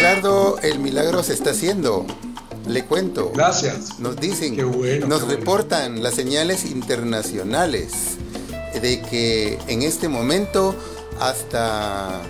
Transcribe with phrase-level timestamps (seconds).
[0.00, 2.06] Gerardo, el milagro se está haciendo.
[2.66, 3.32] Le cuento.
[3.34, 3.98] Gracias.
[3.98, 5.38] Nos dicen, Qué bueno, nos qué bueno.
[5.40, 7.92] reportan las señales internacionales
[8.80, 10.74] de que en este momento
[11.20, 12.22] hasta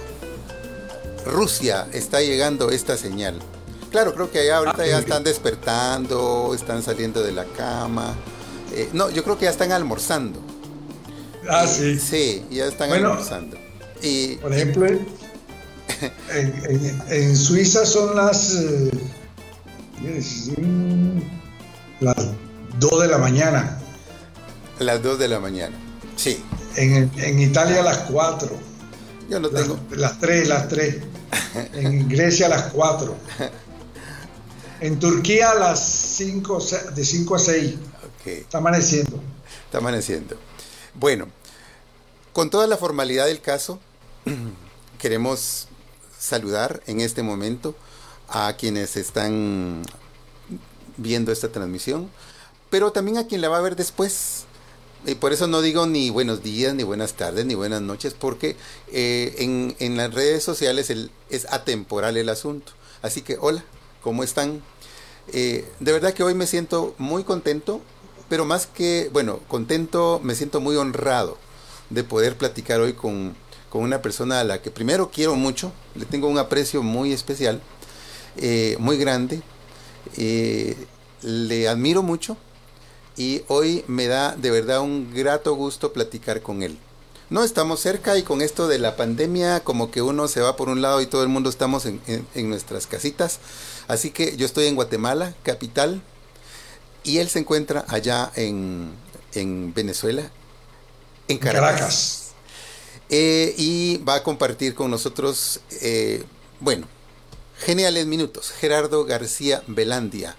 [1.26, 3.38] Rusia está llegando esta señal.
[3.92, 8.14] Claro, creo que allá ahorita Ah, ya están despertando, están saliendo de la cama.
[8.72, 10.40] Eh, no, yo creo que ya están almorzando.
[11.48, 11.98] Ah, sí.
[12.00, 13.10] Sí, ya están Bueno.
[13.10, 13.56] almorzando.
[14.02, 14.86] Y Por ejemplo,
[16.00, 18.90] en, en- en Suiza son las, eh,
[20.58, 21.20] mm,
[22.00, 22.16] las
[22.78, 23.78] 2 de la mañana.
[24.78, 25.76] las 2 de la mañana.
[26.16, 26.42] Sí,
[26.76, 28.50] En, en Italia las 4.
[29.28, 29.78] yo no tengo.
[29.90, 30.96] las 3, las 3.
[31.74, 33.14] En Grecia las 4.
[34.80, 36.58] En Turquía las 5,
[36.94, 37.74] de 5 a 6.
[37.74, 38.26] Ok.
[38.26, 39.20] Está amaneciendo.
[39.66, 40.36] Está amaneciendo.
[40.94, 41.28] Bueno,
[42.32, 43.78] con toda la formalidad del caso,
[44.98, 45.68] queremos
[46.20, 47.74] saludar en este momento
[48.28, 49.82] a quienes están
[50.96, 52.08] viendo esta transmisión,
[52.68, 54.44] pero también a quien la va a ver después.
[55.06, 58.54] Y por eso no digo ni buenos días, ni buenas tardes, ni buenas noches, porque
[58.92, 60.90] eh, en, en las redes sociales
[61.30, 62.72] es atemporal el asunto.
[63.00, 63.64] Así que, hola,
[64.02, 64.62] ¿cómo están?
[65.32, 67.80] Eh, de verdad que hoy me siento muy contento,
[68.28, 71.38] pero más que, bueno, contento, me siento muy honrado
[71.88, 73.34] de poder platicar hoy con,
[73.70, 77.62] con una persona a la que primero quiero mucho, le tengo un aprecio muy especial,
[78.36, 79.40] eh, muy grande,
[80.16, 80.76] eh,
[81.22, 82.36] le admiro mucho
[83.16, 86.78] y hoy me da de verdad un grato gusto platicar con él.
[87.28, 90.68] No estamos cerca y con esto de la pandemia como que uno se va por
[90.68, 92.00] un lado y todo el mundo estamos en,
[92.48, 93.38] nuestras casitas.
[93.86, 96.02] Así que yo estoy en Guatemala, capital,
[97.04, 98.90] y él se encuentra allá en,
[99.34, 100.28] en Venezuela,
[101.28, 101.70] en Caracas.
[101.70, 102.19] Caracas.
[103.12, 106.22] Eh, y va a compartir con nosotros, eh,
[106.60, 106.86] bueno,
[107.58, 108.52] geniales minutos.
[108.52, 110.36] Gerardo García Velandia.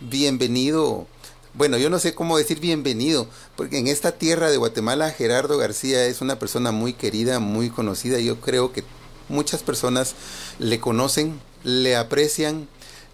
[0.00, 1.06] Bienvenido.
[1.54, 6.04] Bueno, yo no sé cómo decir bienvenido, porque en esta tierra de Guatemala Gerardo García
[6.06, 8.18] es una persona muy querida, muy conocida.
[8.18, 8.82] Yo creo que
[9.28, 10.16] muchas personas
[10.58, 12.66] le conocen, le aprecian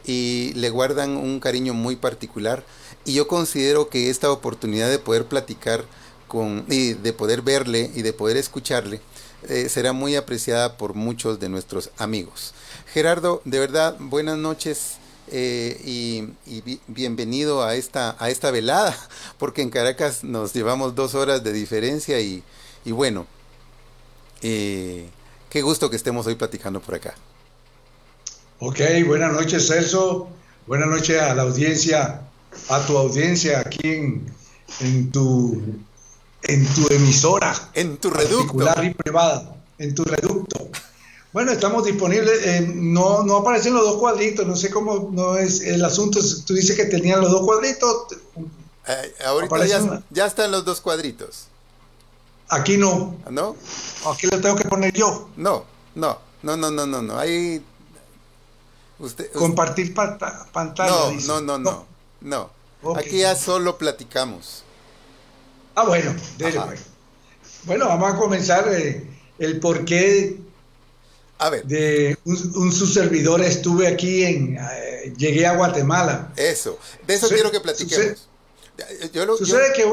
[0.06, 2.64] y le guardan un cariño muy particular.
[3.04, 5.84] Y yo considero que esta oportunidad de poder platicar
[6.68, 9.00] y de poder verle y de poder escucharle
[9.48, 12.54] eh, será muy apreciada por muchos de nuestros amigos.
[12.92, 14.96] Gerardo, de verdad, buenas noches.
[15.30, 18.96] eh, y, y bi- bienvenido a esta, a esta velada,
[19.38, 22.42] porque en Caracas nos llevamos dos horas de diferencia y,
[22.84, 23.26] y bueno,
[24.42, 25.12] eh,
[25.50, 27.14] qué gusto que estemos hoy platicando por acá.
[28.58, 30.28] Ok, buenas noches Celso,
[30.66, 32.32] buenas noches a la audiencia,
[32.68, 34.36] a tu audiencia aquí en,
[34.80, 35.86] en tu,
[36.48, 38.38] en tu emisora En tu reducto.
[38.56, 40.68] particular y privada, en tu reducto.
[41.32, 45.60] Bueno, estamos disponibles, eh, no, no aparecen los dos cuadritos, no sé cómo no es
[45.60, 48.06] el asunto, tú dices que tenían los dos cuadritos,
[48.86, 51.48] Eh, ahorita ya, una- ya están los dos cuadritos,
[52.48, 53.54] aquí no, ¿no?
[54.10, 57.18] aquí lo tengo que poner yo, No, no, no, no, no, no, no.
[57.18, 57.62] Ahí.
[58.98, 59.26] Usted.
[59.26, 60.90] usted- compartir panta- pantalla.
[60.90, 61.28] no, dice.
[61.28, 61.86] no, no, no,
[62.22, 62.50] no.
[62.96, 64.64] Aquí ya solo platicamos.
[65.80, 66.66] Ah, bueno, dele, Ajá.
[66.66, 66.80] pues.
[67.64, 69.06] Bueno, vamos a comenzar eh,
[69.38, 70.38] el porqué
[71.38, 76.32] A ver, de un, un su servidor estuve aquí en eh, llegué a Guatemala.
[76.36, 76.78] eso.
[77.06, 78.28] De eso quiero que platiquemos.
[79.12, 79.84] Yo lo- yo- Sucede que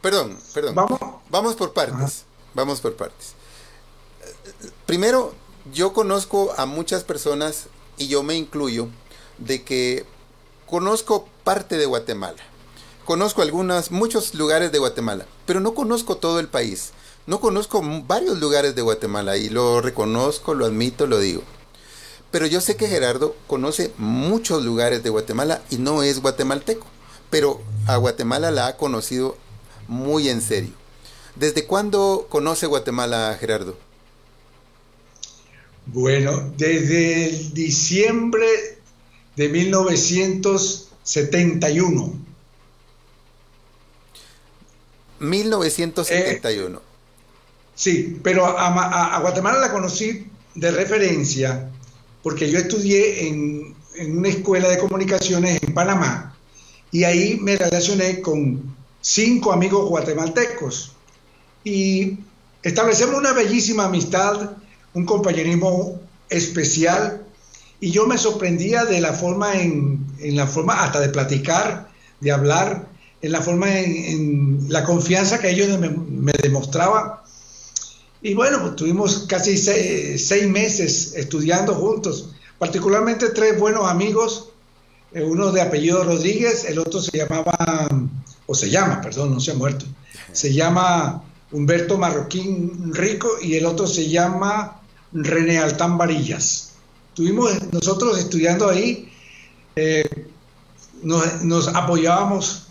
[0.00, 0.74] perdón, perdón.
[0.74, 2.24] vamos Vamos por partes.
[2.54, 3.34] Vamos por partes.
[4.86, 5.34] Primero,
[5.72, 7.66] yo conozco a muchas personas,
[7.96, 8.88] y yo me incluyo,
[9.38, 10.04] de que
[10.66, 12.42] conozco parte de Guatemala.
[13.10, 16.92] Conozco algunas, muchos lugares de Guatemala, pero no conozco todo el país.
[17.26, 21.42] No conozco varios lugares de Guatemala y lo reconozco, lo admito, lo digo.
[22.30, 26.86] Pero yo sé que Gerardo conoce muchos lugares de Guatemala y no es guatemalteco,
[27.30, 29.36] pero a Guatemala la ha conocido
[29.88, 30.70] muy en serio.
[31.34, 33.76] ¿Desde cuándo conoce Guatemala, Gerardo?
[35.86, 38.46] Bueno, desde el diciembre
[39.34, 42.29] de 1971.
[45.20, 46.80] 1971.
[47.74, 51.70] Sí, pero a, Guatemala la conocí de referencia
[52.22, 53.74] porque yo estudié en,
[54.06, 56.36] una escuela de comunicaciones en Panamá
[56.90, 60.92] y ahí me relacioné con cinco amigos guatemaltecos
[61.64, 62.18] y
[62.62, 64.52] establecemos una bellísima amistad,
[64.92, 67.24] un compañerismo especial
[67.80, 71.88] y yo me sorprendía de la forma en la forma hasta de platicar,
[72.20, 72.89] de hablar,
[73.22, 77.20] en la forma en, en la confianza que ellos me, me demostraban.
[78.22, 84.50] Y bueno, pues tuvimos casi seis, seis meses estudiando juntos, particularmente tres buenos amigos,
[85.12, 87.88] eh, uno de apellido Rodríguez, el otro se llamaba,
[88.46, 89.86] o se llama, perdón, no se ha muerto,
[90.32, 94.82] se llama Humberto Marroquín Rico y el otro se llama
[95.12, 96.72] René Altán Varillas.
[97.08, 99.10] Estuvimos nosotros estudiando ahí,
[99.76, 100.04] eh,
[101.02, 102.66] nos, apoyábamos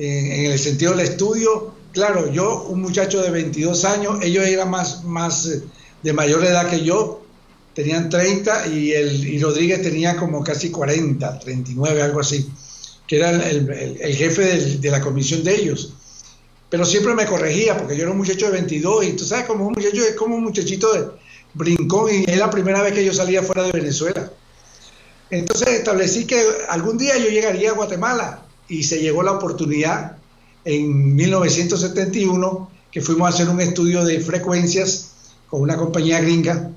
[0.00, 1.74] en, el sentido del estudio.
[1.92, 5.62] Claro, yo, un muchacho de 22 años, ellos eran más, más eh,
[6.02, 7.22] de mayor edad que yo,
[7.74, 12.50] tenían 30 y, el, y Rodríguez tenía como casi 40, 39, algo así,
[13.06, 15.94] que era el, jefe de la comisión de ellos
[16.70, 19.66] pero siempre me corregía porque yo era un muchacho de 22 y tú sabes como
[19.66, 21.08] un muchacho es como un muchachito de
[21.52, 24.30] brincón y es la primera vez que yo salía fuera de Venezuela.
[25.30, 30.16] Entonces establecí que algún día yo llegaría a Guatemala y se llegó la oportunidad
[30.64, 35.10] en 1971 que fuimos a hacer un estudio de frecuencias
[35.48, 36.70] con una compañía gringa.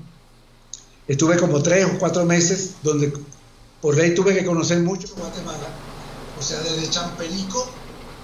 [1.06, 3.12] Estuve como tres o cuatro meses donde
[3.80, 5.68] por ley tuve que conocer mucho Guatemala,
[6.38, 7.66] o sea, desde Champerico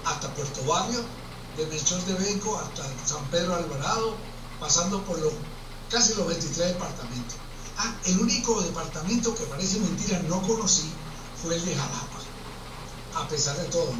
[0.05, 0.99] hasta Puerto Barrio
[1.57, 4.15] de Melchor de Benco hasta San Pedro Alvarado,
[4.59, 5.33] pasando por los,
[5.89, 7.35] casi los 23 departamentos.
[7.77, 10.89] Ah, el único departamento que parece mentira no conocí
[11.41, 12.19] fue el de Jalapa,
[13.15, 13.91] a pesar de todo.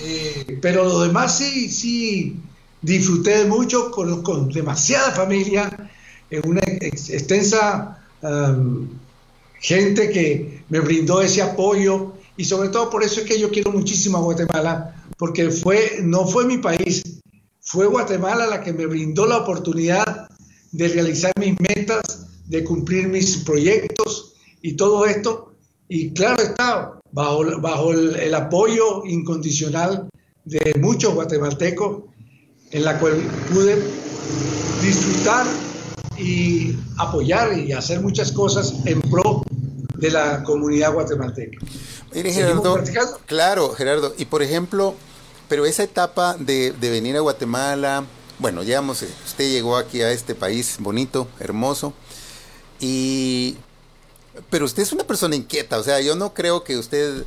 [0.00, 2.36] Eh, pero lo demás sí, sí,
[2.82, 5.90] disfruté mucho con, con demasiada familia,
[6.30, 7.94] en una extensa
[9.60, 13.72] gente que me brindó ese apoyo y sobre todo por eso es que yo quiero
[13.72, 17.02] muchísimo a Guatemala, porque fue, no fue mi país,
[17.60, 20.28] fue Guatemala la que me brindó la oportunidad
[20.70, 25.54] de realizar mis metas, de cumplir mis proyectos y todo esto.
[25.88, 30.08] Y claro está, bajo, bajo el, apoyo incondicional
[30.44, 32.02] de muchos guatemaltecos,
[32.70, 33.14] en la cual
[33.52, 33.82] pude
[34.82, 35.46] disfrutar
[36.18, 39.42] y apoyar y hacer muchas cosas en pro
[39.94, 41.58] de la comunidad guatemalteca.
[42.14, 42.78] Mire, Gerardo,
[43.26, 44.94] claro, Gerardo, y por ejemplo,
[45.48, 48.04] pero esa etapa de, venir a Guatemala,
[48.38, 51.92] bueno, digamos, usted llegó aquí a este país bonito, hermoso,
[52.80, 53.56] y
[54.50, 57.24] pero usted es una persona inquieta, o sea, yo no creo que usted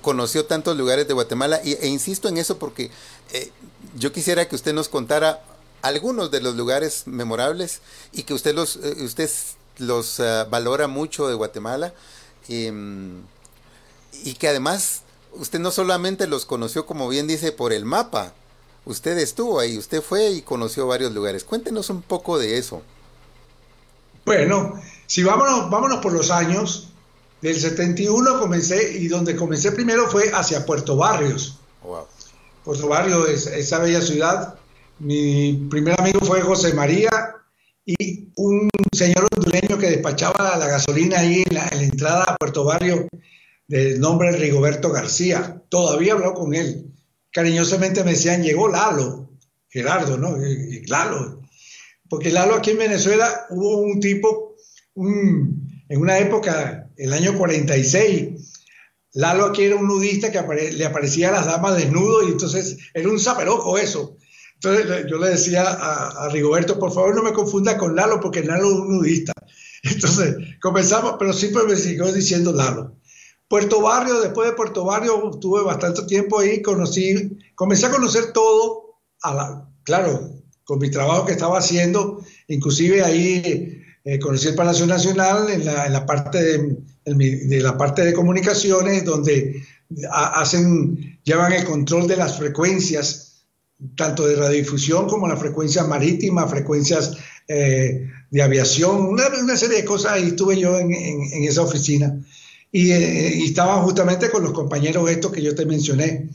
[0.00, 2.90] conoció tantos lugares de Guatemala, e insisto en eso porque
[3.32, 3.50] eh,
[3.96, 5.42] yo quisiera que usted nos contara
[5.82, 7.80] algunos de los lugares memorables
[8.12, 9.30] y que usted los, eh, usted
[9.78, 11.92] los eh, valora mucho de Guatemala
[12.48, 13.22] em,
[14.24, 15.02] y que además
[15.32, 18.32] usted no solamente los conoció, como bien dice, por el mapa,
[18.86, 21.44] usted estuvo ahí, usted fue y conoció varios lugares.
[21.44, 22.82] Cuéntenos un poco de eso.
[24.24, 26.88] Bueno, si vámonos, vámonos por los años,
[27.40, 31.58] del 71 comencé y donde comencé primero fue hacia Puerto Barrios.
[32.64, 34.54] Puerto Barrios, es, esa bella ciudad.
[34.98, 37.10] Mi primer amigo fue José María
[37.84, 42.36] y un señor hondureño que despachaba la gasolina ahí en la, en la entrada a
[42.36, 43.06] Puerto Barrio
[43.66, 45.62] de nombre Rigoberto García.
[45.68, 46.92] Todavía hablo con él.
[47.30, 49.30] Cariñosamente me decían, llegó Lalo,
[49.68, 50.36] Gerardo, ¿no?
[50.46, 51.42] Y, Lalo.
[52.08, 54.43] Porque Lalo aquí en Venezuela hubo un tipo,
[54.96, 58.52] en una época, el año 46,
[59.14, 63.08] Lalo aquí era un nudista que le aparecía a las damas desnudo y entonces era
[63.08, 64.16] un zaperoco eso.
[64.54, 68.72] Entonces yo le decía a, Rigoberto, por favor no me confunda con Lalo porque Lalo
[68.72, 69.32] es un nudista.
[69.84, 72.96] Entonces comenzamos, pero siempre me siguió diciendo Lalo.
[73.46, 78.96] Puerto Barrio, después de Puerto Barrio, tuve bastante tiempo ahí, conocí, comencé a conocer todo,
[79.84, 80.30] claro,
[80.64, 86.06] con mi trabajo que estaba haciendo, inclusive ahí eh, conocí el Palacio Nacional en la,
[86.06, 89.62] parte de, de, la parte de comunicaciones, donde
[90.10, 93.44] hacen, llevan el control de las frecuencias,
[93.96, 97.16] tanto de radiodifusión como la frecuencia marítima, frecuencias
[97.48, 102.16] eh, de aviación, una, serie de cosas, ahí estuve yo en, en esa oficina.
[102.76, 106.28] Eh, y, estaban justamente con los compañeros estos que yo te mencioné.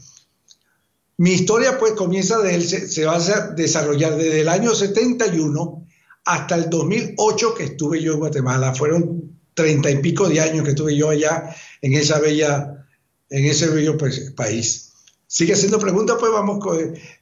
[1.18, 5.86] Mi historia pues comienza de él, se, va a desarrollar desde el año 71
[6.30, 8.76] hasta el 2008 que estuve yo en Guatemala.
[8.76, 12.86] Fueron treinta y pico de años que estuve yo allá en esa bella,
[13.32, 14.92] en ese bello pues, país.
[15.26, 16.64] Sigue haciendo preguntas, pues vamos,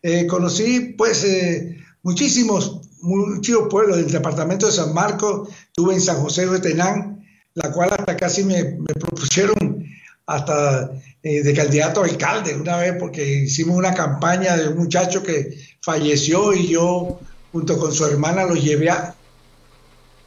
[0.04, 6.18] eh, conocí pues eh, muchísimos, muchos pueblos del departamento de San Marcos, estuve en San
[6.18, 9.86] José de Tenán, la cual hasta casi me, propusieron
[10.26, 10.92] hasta
[11.24, 15.58] eh, de candidato a alcalde una vez porque hicimos una campaña de un muchacho que
[15.82, 18.92] falleció y yo junto con su hermana lo llevé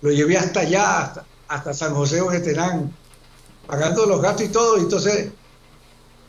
[0.02, 1.12] lo llevé hasta allá,
[1.48, 2.94] hasta, San José Ojeterán,
[3.66, 4.78] pagando los gastos y todo.
[4.78, 5.28] Entonces,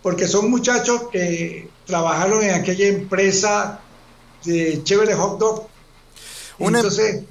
[0.02, 3.80] porque son muchachos que trabajaron en aquella empresa
[4.44, 5.68] de Chévere Hot Dog.
[6.60, 7.24] Una, em- entonces,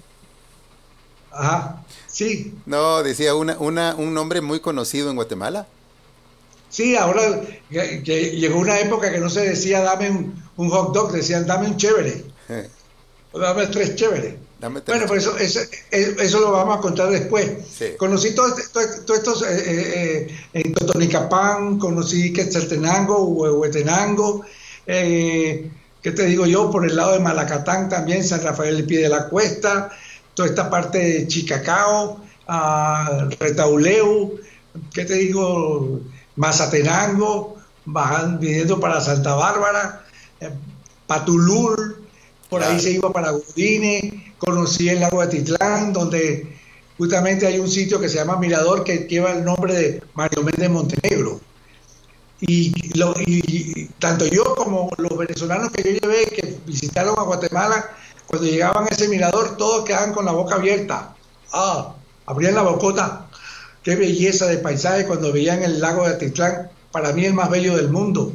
[1.31, 1.85] ajá.
[2.07, 2.55] Sí.
[2.67, 5.67] No, decía una, una, un nombre muy conocido en Guatemala.
[6.71, 7.23] Sí, ahora
[7.69, 11.76] que, llegó una época que no se decía dame un, hot dog, decían dame un
[11.76, 12.25] chévere.
[13.33, 13.37] Eh.
[13.37, 14.35] O dame tres chéveres.
[14.61, 15.61] bueno, pues eso,
[15.91, 17.49] eso, lo vamos a contar después.
[17.97, 24.45] Conocí todos todo, estos eh, eh, en Totonicapán, conocí Quetzaltenango, Huehuetenango,
[24.87, 25.71] eh,
[26.03, 26.71] ¿qué te digo yo?
[26.71, 29.91] Por el lado de Malacatán también, San Rafael del Pie de la Cuesta,
[30.35, 32.25] toda esta parte de Chicacao,
[33.39, 34.41] Retauleu,
[34.93, 36.01] ¿qué te digo?
[36.37, 40.05] Mazatenango, bajando, viniendo para Santa Bárbara,
[40.41, 40.51] eh,
[42.50, 46.59] Por ahí se iba para Godine, conocí el lago de Titlán, donde
[46.99, 50.69] justamente hay un sitio que se llama Mirador que lleva el nombre de Mario Méndez
[50.69, 51.40] Montenegro.
[52.40, 52.73] Y,
[53.26, 57.88] y, tanto yo como los venezolanos que yo llevé que visitaron a Guatemala,
[58.26, 61.14] cuando llegaban a ese mirador, todos quedaban con la boca abierta.
[61.52, 61.95] Ah,
[62.26, 63.28] abrían la bocota.
[63.85, 67.76] Qué belleza de paisaje cuando veían el lago de Atitlán, para mí el más bello
[67.76, 68.33] del mundo.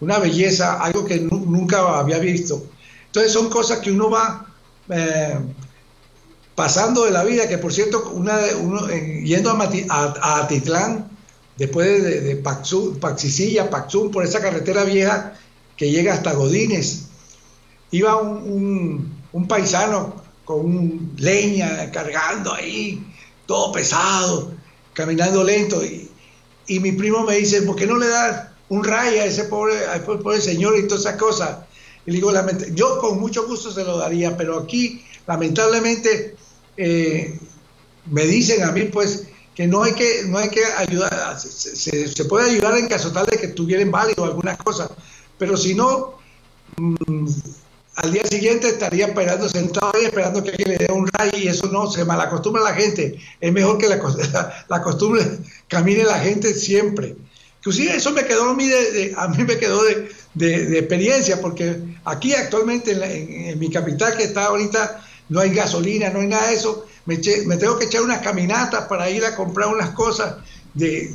[0.00, 2.62] Una belleza, algo que nunca había visto.
[3.14, 4.44] Entonces son cosas que uno va
[4.88, 5.38] eh,
[6.56, 11.08] pasando de la vida, que por cierto, una, uno, yendo a, a Atitlán,
[11.56, 12.36] después de, de
[13.00, 15.34] Paxicilla, Paxum, por esa carretera vieja
[15.76, 17.04] que llega hasta Godines.
[17.92, 19.14] Iba un,
[19.48, 23.00] paisano con leña cargando ahí,
[23.46, 24.54] todo pesado,
[24.92, 25.80] caminando lento.
[26.66, 29.76] Y, mi primo me dice, ¿por qué no le das un rayo a ese pobre,
[30.04, 31.58] pobre señor y todas esas cosas?
[32.06, 32.32] Y le digo,
[32.74, 36.36] yo con mucho gusto se lo daría, pero aquí, lamentablemente,
[36.76, 37.38] eh,
[38.10, 42.50] me dicen a mí, pues, que no hay que, no hay que ayudar, se, puede
[42.50, 44.90] ayudar en caso tal de que tuvieran válido algunas cosas,
[45.38, 46.14] pero si no,
[46.76, 47.26] mm,
[47.96, 51.46] al día siguiente estaría esperando sentado ahí esperando que alguien le dé un rayo y
[51.46, 54.00] eso no, se malacostumbra la gente, es mejor que la,
[54.68, 55.22] la, costumbre
[55.68, 57.16] camine la gente siempre.
[57.64, 62.34] Inclusive eso me quedó a mí, de, a mí me quedó de, experiencia, porque aquí
[62.34, 66.56] actualmente en, en mi capital que está ahorita no hay gasolina, no hay nada de
[66.56, 70.36] eso, me, tengo que echar unas caminatas para ir a comprar unas cosas
[70.74, 71.14] de,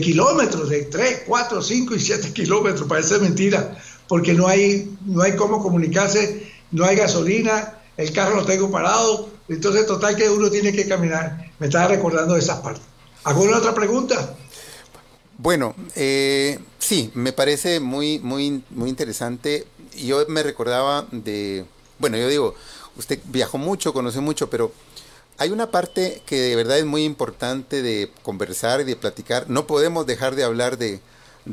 [0.00, 3.76] kilómetros, de 3, 4, 5 y 7 kilómetros, parece mentira,
[4.06, 9.30] porque no hay, no hay cómo comunicarse, no hay gasolina, el carro lo tengo parado,
[9.48, 11.50] entonces total que uno tiene que caminar.
[11.58, 12.84] Me estaba recordando de esas partes.
[13.24, 14.36] ¿Alguna otra pregunta?
[15.38, 19.66] Bueno, eh, sí, me parece muy, muy, muy interesante.
[19.96, 21.64] Yo me recordaba de,
[22.00, 22.54] bueno, yo digo,
[22.96, 24.72] usted viajó mucho, conoció mucho, pero
[25.38, 29.48] hay una parte que de verdad es muy importante de conversar y de platicar.
[29.48, 31.00] No podemos dejar de hablar de,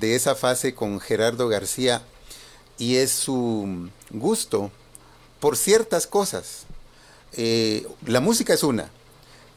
[0.02, 2.02] esa fase con Gerardo García
[2.80, 4.72] y es su gusto
[5.40, 6.64] por ciertas cosas.
[7.34, 8.90] Eh, la música es una.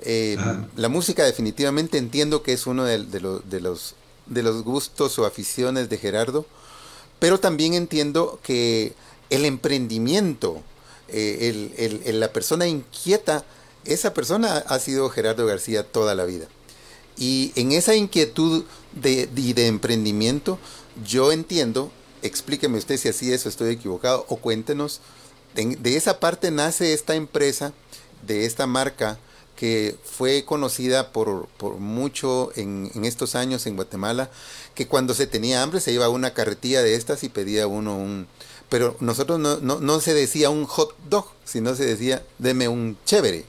[0.01, 0.37] Eh,
[0.77, 3.95] la música definitivamente entiendo que es uno de, los, de, los,
[4.29, 6.47] de los gustos o aficiones de Gerardo,
[7.19, 8.93] pero también entiendo que
[9.31, 10.63] el emprendimiento,
[11.09, 13.45] eh, la persona inquieta,
[13.85, 16.47] esa persona ha sido Gerardo García toda la vida.
[17.17, 20.59] Y en esa inquietud de, de, emprendimiento,
[21.05, 21.91] yo entiendo,
[22.23, 25.01] explíqueme usted si así es o estoy equivocado, o cuéntenos,
[25.55, 27.73] de, esa parte nace esta empresa,
[28.27, 29.19] de esta marca
[29.59, 31.49] que fue conocida por,
[31.81, 34.31] mucho en, estos años en Guatemala,
[34.77, 37.97] que cuando se tenía hambre se iba a una carretilla de estas y pedía uno
[37.97, 38.29] un...
[38.69, 42.97] Pero nosotros no, no, no se decía un hot dog, sino se decía, deme un
[43.05, 43.47] chévere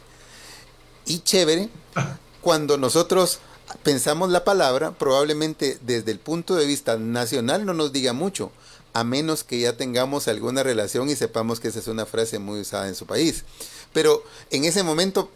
[1.06, 1.70] y chévere
[2.42, 3.38] cuando nosotros
[3.84, 8.52] pensamos la palabra, probablemente desde el punto de vista nacional no nos diga mucho,
[8.94, 12.62] a menos que ya tengamos alguna relación y sepamos que esa es una frase muy
[12.62, 13.44] usada en su país.
[13.94, 15.32] Pero en ese momento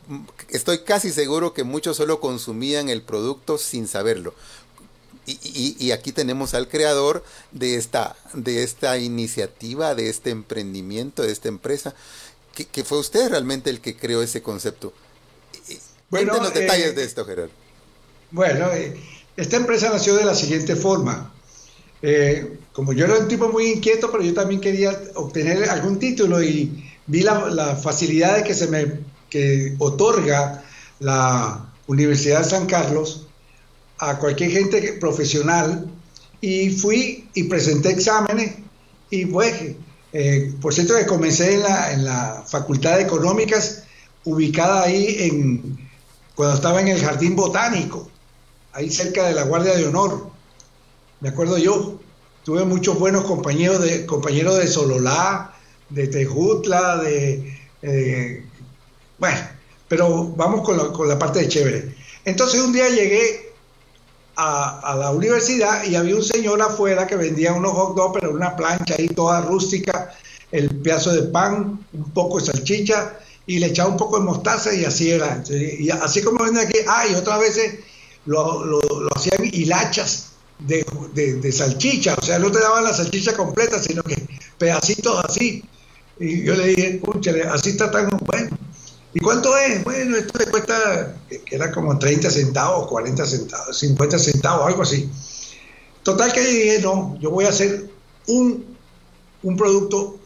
[0.49, 4.33] estoy casi seguro que muchos solo consumían el producto sin saberlo.
[5.25, 11.47] Y, aquí tenemos al creador de esta, de esta iniciativa, de este emprendimiento, de esta
[11.47, 11.95] empresa,
[12.53, 14.91] que, que fue usted realmente el que creó ese concepto.
[16.09, 17.51] Bueno, los detalles eh, de esto, Gerardo.
[18.31, 18.95] Bueno, eh,
[19.35, 21.33] esta empresa nació de la siguiente forma.
[22.03, 26.43] Eh, como yo era un tipo muy inquieto, pero yo también quería obtener algún título
[26.43, 30.63] y vi la, facilidad de que se me que otorga
[30.99, 33.27] la Universidad de San Carlos
[33.99, 35.87] a cualquier gente profesional
[36.39, 38.55] y fui y presenté exámenes
[39.09, 39.75] y pues,
[40.61, 43.83] por cierto que comencé en la, en la Facultad de Económicas
[44.25, 45.89] ubicada ahí en,
[46.35, 48.09] cuando estaba en el Jardín Botánico,
[48.73, 50.27] ahí cerca de la Guardia de Honor.
[51.19, 51.99] Me acuerdo yo,
[52.43, 55.52] tuve muchos buenos compañeros de, compañeros de Sololá,
[55.89, 58.43] de Tejutla, de...
[59.17, 59.37] bueno,
[59.87, 61.95] Pero vamos con la, con la parte de chévere.
[62.25, 63.53] Entonces un día llegué
[64.35, 68.55] a, la universidad y había un señor afuera que vendía unos hot dogs, pero una
[68.55, 70.11] plancha ahí toda rústica,
[70.51, 74.73] el pedazo de pan, un poco de salchicha y le echaba un poco de mostaza
[74.73, 75.43] y así era.
[75.49, 77.79] Y así como venden aquí, ah, y otras veces
[78.25, 78.79] lo, lo,
[79.15, 84.15] hacían hilachas de, de, salchicha, o sea, no te daban la salchicha completa, sino que
[84.57, 85.63] pedacitos así.
[86.23, 87.01] Y yo le dije,
[87.51, 88.57] así está tan bueno.
[89.13, 89.83] ¿Y cuánto es?
[89.83, 95.09] Bueno, esto le cuesta, que era como 30 centavos, 40 centavos, 50 centavos, algo así.
[96.01, 97.89] Total que dije, no, yo voy a hacer
[98.27, 98.65] un,
[99.43, 100.17] un producto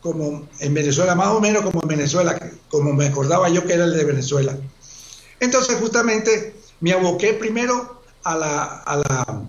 [0.00, 2.38] como en Venezuela, más o menos como en Venezuela,
[2.70, 4.56] como me acordaba yo que era el de Venezuela.
[5.38, 9.42] Entonces justamente me aboqué primero a la, a la,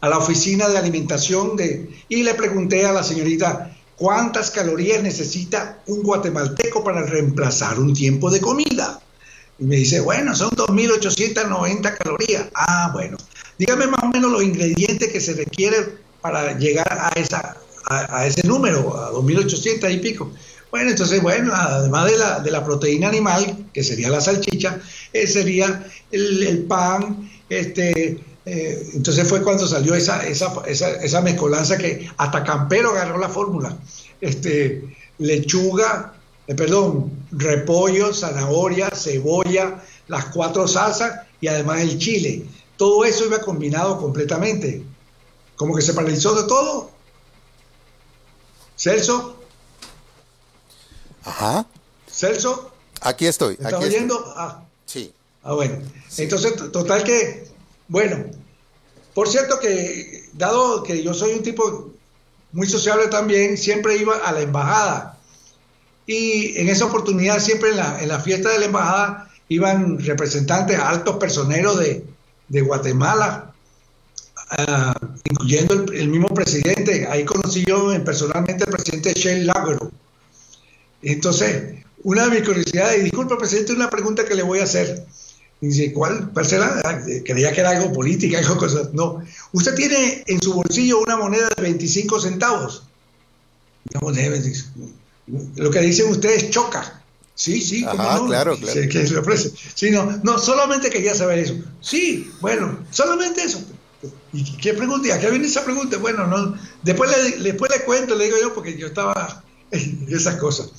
[0.00, 5.82] a la oficina de alimentación de, y le pregunté a la señorita, ¿Cuántas calorías necesita
[5.86, 8.98] un guatemalteco para reemplazar un tiempo de comida?
[9.58, 12.46] Y me dice, bueno, son 2.890 calorías.
[12.54, 13.18] Ah, bueno.
[13.58, 17.12] Dígame más o menos los ingredientes que se requieren para llegar a,
[17.90, 20.32] a, ese número, a 2.800 y pico.
[20.70, 24.80] Bueno, entonces, bueno, además de la, de la proteína animal, que sería la salchicha,
[25.12, 28.18] eh, sería el, el, pan, este,
[28.52, 33.78] eh, entonces fue cuando salió esa, esa, esa, mezcolanza que hasta Campero agarró la fórmula.
[34.20, 36.14] Este, lechuga,
[36.48, 42.44] eh, perdón, repollo, zanahoria, cebolla, las cuatro salsas y además el chile.
[42.76, 44.82] Todo eso iba combinado completamente.
[45.54, 46.90] Como que se paralizó de todo.
[48.76, 49.36] Celso.
[51.22, 51.66] Ajá.
[52.10, 52.72] Celso.
[53.00, 53.56] Aquí estoy.
[53.60, 54.34] ¿Me ¿Estás oyendo?
[54.36, 54.64] Ah.
[54.86, 55.14] Sí.
[55.44, 55.78] Ah, bueno.
[56.16, 57.50] Entonces, total que
[57.90, 58.24] bueno,
[59.14, 61.92] por cierto que, dado que yo soy un tipo
[62.52, 65.18] muy sociable también, siempre iba a la embajada.
[66.06, 71.80] Y en esa oportunidad, siempre en la, fiesta de la embajada, iban representantes, altos personeros
[71.80, 73.52] de, Guatemala,
[74.50, 77.08] ah, incluyendo el, mismo presidente.
[77.10, 79.90] Ahí conocí yo personalmente al presidente Shane Lagro.
[81.02, 85.06] Entonces, una de mis curiosidades, y disculpe, presidente, una pregunta que le voy a hacer.
[85.60, 86.30] Dice, ¿cuál?
[86.32, 86.80] ¿Cuál será?
[86.84, 88.92] Ah, creía que era algo política, algo cosas.
[88.94, 89.22] No.
[89.52, 92.84] Usted tiene en su bolsillo una moneda de 25 centavos.
[95.56, 97.02] Lo que dicen ustedes choca.
[97.34, 97.92] Sí, sí, no?
[98.26, 98.56] claro, claro.
[98.58, 99.50] Que se ofrece.
[99.74, 101.54] Sí, no, no, solamente quería saber eso.
[101.80, 103.64] Sí, bueno, solamente eso.
[104.32, 105.14] ¿Y qué pregunta?
[105.14, 105.96] ¿A qué viene esa pregunta?
[105.98, 110.36] Bueno, no, después le, después le cuento, le digo yo, porque yo estaba en esas
[110.36, 110.70] cosas.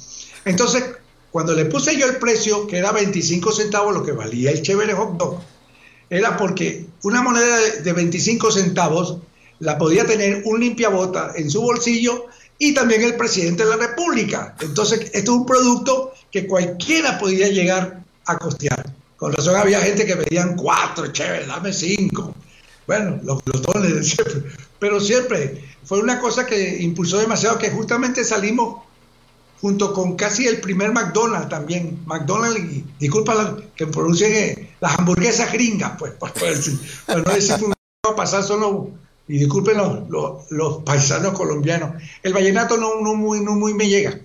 [0.45, 0.83] Entonces,
[1.31, 4.93] cuando le puse yo el precio, que era 25 centavos lo que valía el chévere
[4.93, 5.39] hot dog,
[6.09, 9.17] era porque una moneda de 25 centavos
[9.59, 12.25] la podía tener un limpiabota en su bolsillo
[12.57, 14.55] y también el presidente de la República.
[14.59, 18.93] Entonces, esto es un producto que cualquiera podía llegar a costear.
[19.15, 22.35] Con razón había gente que pedían cuatro, chévere, dame cinco.
[22.87, 24.17] Bueno, los glotones.
[24.79, 28.83] Pero siempre fue una cosa que impulsó demasiado, que justamente salimos
[29.61, 31.99] junto con casi el primer McDonald's también.
[32.05, 38.11] McDonald's, y, disculpa que pronuncien eh, las hamburguesas gringas, pues, para, no decir que va
[38.11, 38.89] a pasar solo,
[39.27, 42.01] y disculpen los, paisanos colombianos.
[42.23, 44.19] El vallenato no, no, muy, no muy me llega.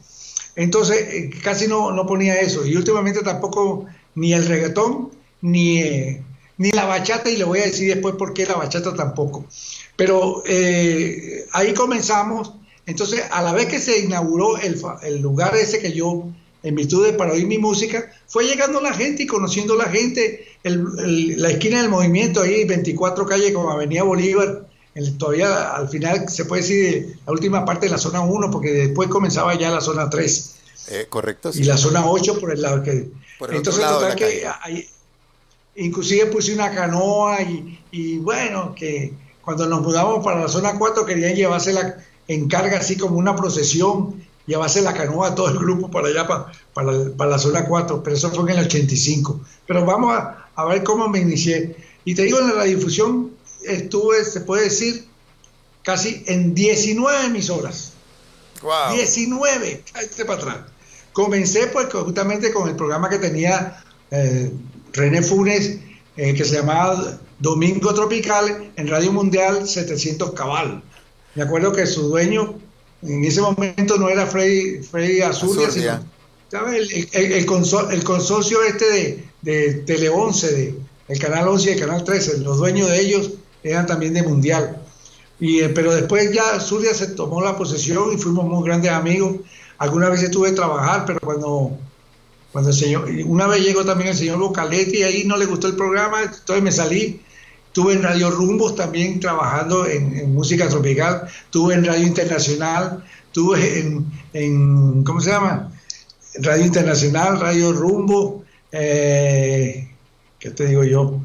[0.56, 2.66] Entonces, eh, casi no, no ponía eso.
[2.66, 5.10] Y últimamente tampoco ni el reggaetón,
[5.42, 6.24] ni, eh,
[6.56, 9.44] ni la bachata, y le voy a decir después por qué la bachata tampoco.
[9.96, 10.42] Pero
[11.52, 12.54] ahí comenzamos
[12.86, 16.28] entonces, a la vez que se inauguró el, lugar ese que yo,
[16.62, 20.46] en virtud de para oír mi música, fue llegando la gente y conociendo la gente,
[20.62, 24.68] la esquina del movimiento, ahí 24 calles como Avenida Bolívar,
[25.18, 29.08] todavía al final se puede decir la última parte de la zona 1, porque después
[29.08, 30.54] comenzaba ya la zona 3.
[30.88, 31.50] Eh, correcto.
[31.54, 33.10] Y la zona 8 por el lado que...
[33.50, 34.46] entonces, total que
[35.74, 41.04] inclusive puse una canoa y, y bueno, que cuando nos mudamos para la zona 4
[41.04, 41.96] querían llevarse la
[42.28, 46.52] encarga así como una procesión, llevarse la canoa a todo el grupo para allá, para,
[47.16, 49.40] para, la zona 4, pero eso fue en el 85.
[49.66, 51.76] Pero vamos a, ver cómo me inicié.
[52.04, 53.32] Y te digo, en la difusión
[53.64, 55.06] estuve, se puede decir,
[55.82, 57.92] casi en 19 emisoras.
[58.62, 58.94] Wow.
[58.94, 60.56] 19, este para atrás.
[61.12, 64.50] Comencé pues justamente con el programa que tenía eh,
[64.92, 65.78] René Funes,
[66.16, 70.82] eh, que se llamaba Domingo Tropical en Radio Mundial 700 Cabal.
[71.36, 72.58] Me acuerdo que su dueño
[73.02, 76.00] en ese momento no era Freddy, Freddy Azurdia, sino
[76.68, 80.74] El, el, consorcio este de, Tele 11, de,
[81.08, 83.30] el Canal 11 y el Canal 13, los dueños de ellos
[83.62, 84.82] eran también de Mundial.
[85.38, 89.36] Y, eh, pero después ya Zulia se tomó la posesión y fuimos muy grandes amigos.
[89.78, 91.76] Alguna vez tuve que trabajar, pero cuando,
[92.50, 95.66] Cuando el señor, una vez llegó también el señor Bocaletti y ahí no le gustó
[95.66, 97.20] el programa, entonces me salí.
[97.76, 104.06] Estuve en Radio Rumbos también trabajando en, música tropical, estuve en Radio Internacional, estuve en,
[104.32, 105.70] en ¿cómo se llama?
[106.36, 109.90] Radio Internacional, Radio Rumbo, eh,
[110.38, 111.20] ¿qué te digo yo?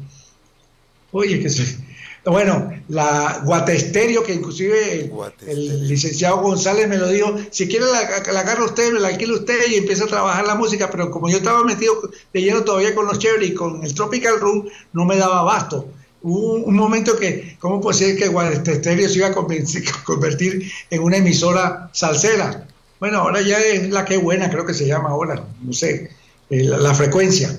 [1.12, 1.78] Oye, que se,
[2.26, 5.10] bueno, la Guatesterio, que inclusive
[5.46, 9.36] el, licenciado González me lo dijo, si quiere la, la agarra usted, me la alquila
[9.36, 11.94] usted y empieza a trabajar la música, pero como yo estaba metido
[12.30, 15.88] de lleno todavía con los Cherry y con el Tropical Room, no me daba abasto.
[16.22, 19.34] Hubo un momento que, ¿cómo puede ser que Guatesterio se iba a
[20.04, 22.66] convertir en una emisora salsera?
[23.00, 26.10] Bueno, ahora ya es la que buena, creo que se llama ahora, no sé,
[26.50, 27.58] eh, la frecuencia.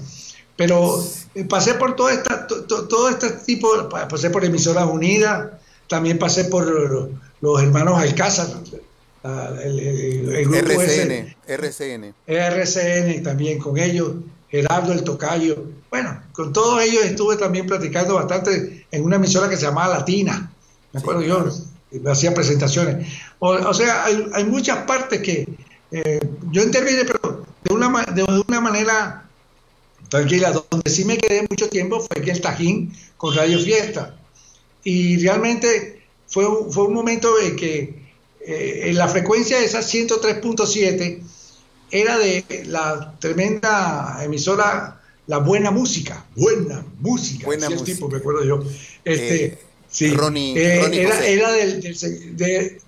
[0.56, 1.04] Pero
[1.36, 5.52] eh, pasé por todo, esta, todo este tipo, pasé por Emisoras Unidas,
[5.89, 8.47] también pasé por los hermanos Alcázar,
[9.63, 12.15] el, grupo RCN, RCN.
[12.28, 14.13] RCN también con ellos,
[14.53, 15.65] Gerardo el Tocayo.
[15.89, 20.53] Bueno, con todos ellos estuve también platicando bastante en una emisora que se llamaba Latina.
[20.91, 21.49] Me acuerdo yo,
[22.05, 23.11] hacía presentaciones.
[23.39, 25.47] O, sea, hay, muchas partes que
[25.89, 26.19] eh,
[26.51, 29.27] yo intervine, pero de una, de una manera
[30.09, 30.51] tranquila.
[30.69, 34.15] Donde sí me quedé mucho tiempo fue que el Tajín con Radio Fiesta.
[34.83, 38.03] Y realmente fue, fue un momento de que
[38.45, 41.23] eh, en la frecuencia de esa 103.7
[41.93, 46.25] era de la tremenda emisora La Buena Música.
[46.36, 47.45] Buena Música.
[47.45, 47.86] Buena música.
[47.86, 48.63] tipo, me acuerdo yo.
[49.06, 52.82] Este, eh, sí, Ronnie, eh, era, era, del,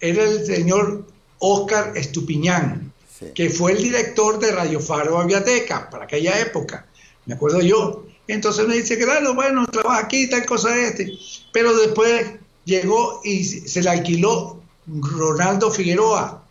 [0.00, 1.06] era el señor
[1.38, 2.90] Oscar Estupiñán
[3.34, 6.86] que fue el director de Radio Faro Aviateca para aquella época,
[7.26, 8.06] me acuerdo yo.
[8.26, 11.12] Entonces me dice, claro, bueno, trabaja aquí, tal cosa este.
[11.52, 12.32] Pero después
[12.64, 16.44] llegó y se le alquiló Ronaldo Figueroa,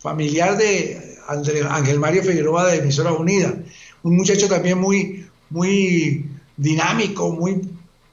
[0.00, 3.54] familiar de Ángel Mario Figueroa de Emisoras Unidas.
[4.02, 7.60] Un muchacho también muy, muy dinámico, muy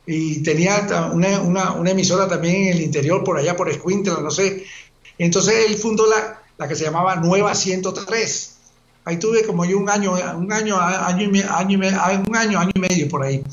[0.10, 4.64] y tenía una, una, emisora también en el interior, por allá por Escuintla, no sé.
[5.18, 8.56] Entonces él fundó la, la que se llamaba Nueva 103.
[9.04, 11.80] Ahí tuve como yo un año, un año, año y, año,
[12.26, 13.44] un año, año y medio por ahí.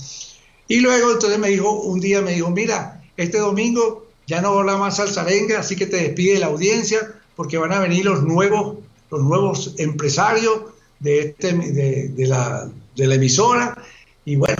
[0.68, 4.76] Y luego entonces me dijo, un día me dijo, mira, este domingo ya no habla
[4.76, 7.00] más salsarenga, así que te despide la audiencia
[7.36, 8.76] porque van a venir los nuevos,
[9.10, 10.60] los nuevos empresarios
[11.00, 13.76] de, este, de, la, de la emisora.
[14.24, 14.56] Y bueno,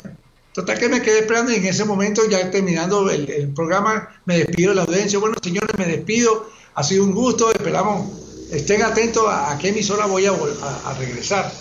[0.53, 4.71] total que me quedé esperando y en ese momento, ya terminando el, programa, me despido
[4.71, 5.19] de la audiencia.
[5.19, 6.49] Bueno, señores, me despido.
[6.75, 11.53] Ha sido un gusto, esperamos estén atentos a, qué emisora voy a, regresar.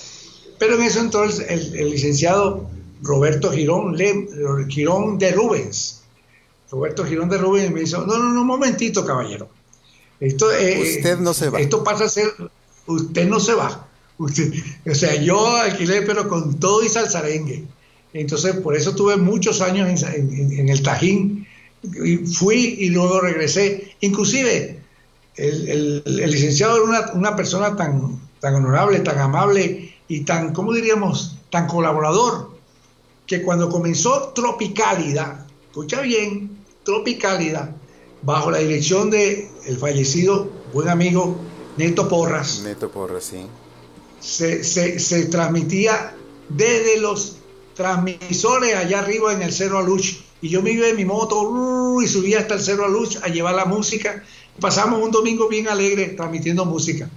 [0.60, 2.70] Pero en eso entonces el, licenciado
[3.02, 3.98] Roberto Girón,
[4.70, 6.04] Girón de Rubens,
[6.72, 9.48] Roberto Girón de Rubens me dijo, no, no, no, un momentito, caballero.
[10.24, 11.60] Esto, eh, usted no se va.
[11.60, 12.28] Esto pasa a ser,
[12.88, 13.88] usted no se va.
[14.18, 14.54] Usted,
[14.90, 17.66] o sea, yo alquilé, pero con todo y salsarengue.
[18.14, 21.48] Entonces, por eso tuve muchos años en, en el Tajín.
[21.84, 23.96] Y fui y luego regresé.
[24.00, 24.80] Inclusive,
[25.36, 31.68] el, licenciado era una, persona tan, tan honorable, tan amable y tan, ¿cómo diríamos?, tan
[31.68, 32.52] colaborador,
[33.28, 37.76] que cuando comenzó Tropicálida, escucha bien, Tropicálida,
[38.24, 41.38] bajo la dirección de el fallecido buen amigo
[41.78, 42.62] Neto Porras.
[42.64, 43.46] Neto Porras, sí.
[44.20, 46.16] Se, se, transmitía
[46.50, 47.38] desde los
[47.76, 50.22] transmisores allá arriba en el Cerro Aluch.
[50.42, 53.28] Y yo me iba en mi moto uh, y subía hasta el Cerro Aluch a
[53.28, 54.24] llevar la música
[54.60, 57.10] pasamos un domingo bien alegre transmitiendo música.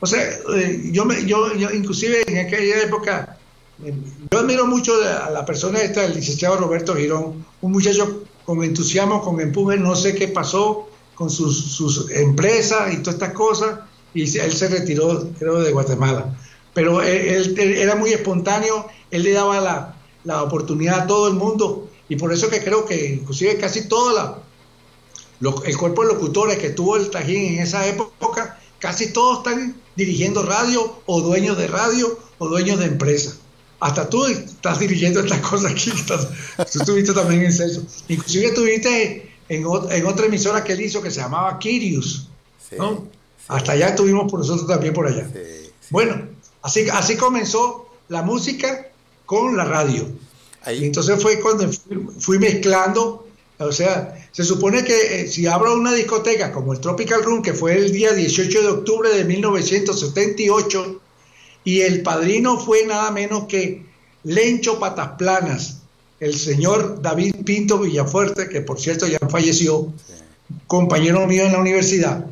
[0.00, 0.22] O sea,
[0.56, 3.38] eh, yo, me, yo, inclusive en aquella época,
[3.84, 3.94] eh,
[4.30, 9.22] yo admiro mucho a la persona esta, el licenciado Roberto Girón, un muchacho con entusiasmo,
[9.22, 13.78] con empuje, no sé qué pasó con sus, sus empresas y todas estas cosas,
[14.12, 16.36] y él se retiró, creo, de Guatemala.
[16.74, 21.88] Pero él, era muy espontáneo, él le daba la, la oportunidad a todo el mundo,
[22.08, 24.42] y por eso que creo que inclusive casi toda
[25.40, 29.76] la, el cuerpo de locutores que tuvo el Tajín en esa época, casi todos están
[29.94, 33.38] dirigiendo radio o dueños de radio o dueños de empresas.
[33.80, 35.90] Hasta tú estás dirigiendo estas cosas aquí.
[36.06, 37.82] tú estuviste también en eso.
[38.08, 42.28] Inclusive estuviste en, en, otra emisora que él hizo que se llamaba Kirius.
[42.76, 43.08] ¿no?
[43.48, 45.28] Hasta allá estuvimos por nosotros también por allá.
[45.90, 46.28] Bueno,
[46.62, 48.88] así, así comenzó la música
[49.26, 50.06] con la radio.
[50.66, 51.68] Y entonces fue cuando
[52.18, 53.26] fui mezclando
[53.60, 57.52] o sea, se supone que eh, si abro una discoteca como el Tropical Room, que
[57.52, 61.00] fue el día 18 de octubre de 1978,
[61.64, 63.84] y el padrino fue nada menos que
[64.24, 65.78] Lencho Patas Planas,
[66.20, 69.92] el señor David Pinto Villafuerte, que por cierto ya falleció,
[70.66, 72.26] compañero mío en la universidad.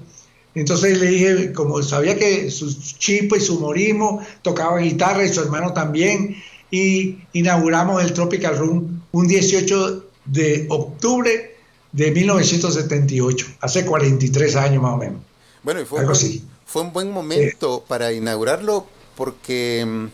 [0.54, 5.40] Entonces le dije, como sabía que su chispa y su humorismo, tocaba guitarra y su
[5.40, 6.36] hermano también,
[6.70, 11.56] y inauguramos el Tropical Room un 18 de octubre
[11.92, 15.20] de 1978, hace 43 años más o menos.
[15.62, 16.44] Bueno, y fue, Algo así.
[16.66, 18.86] fue un buen momento para inaugurarlo
[19.18, 20.06] porque, mm,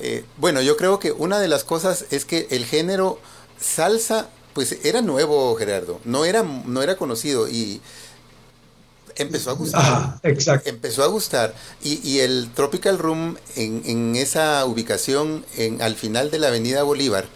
[0.00, 3.18] eh, bueno, yo creo que una de las cosas es que el género
[3.58, 7.80] salsa, pues era nuevo, Gerardo, no era, no era conocido y
[9.16, 10.20] empezó a gustar.
[10.22, 10.68] exacto.
[10.68, 11.54] Empezó a gustar.
[11.82, 17.26] Y, el Tropical Room en, en esa ubicación en, al final de la Avenida Bolívar,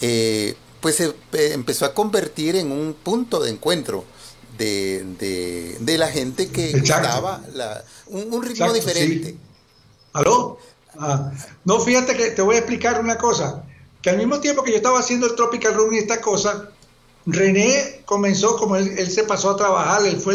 [0.00, 4.06] eh, pues se eh, empezó a convertir en un punto de encuentro
[4.56, 7.42] de, la gente que estaba
[8.06, 9.36] un, ritmo diferente.
[10.12, 10.58] ¿Aló?
[10.98, 11.32] Ah,
[11.64, 13.64] no, fíjate que te voy a explicar una cosa,
[14.02, 16.70] que al mismo tiempo que yo estaba haciendo el Tropical Room y esta cosa,
[17.24, 20.34] René comenzó, como él, se pasó a trabajar, él fue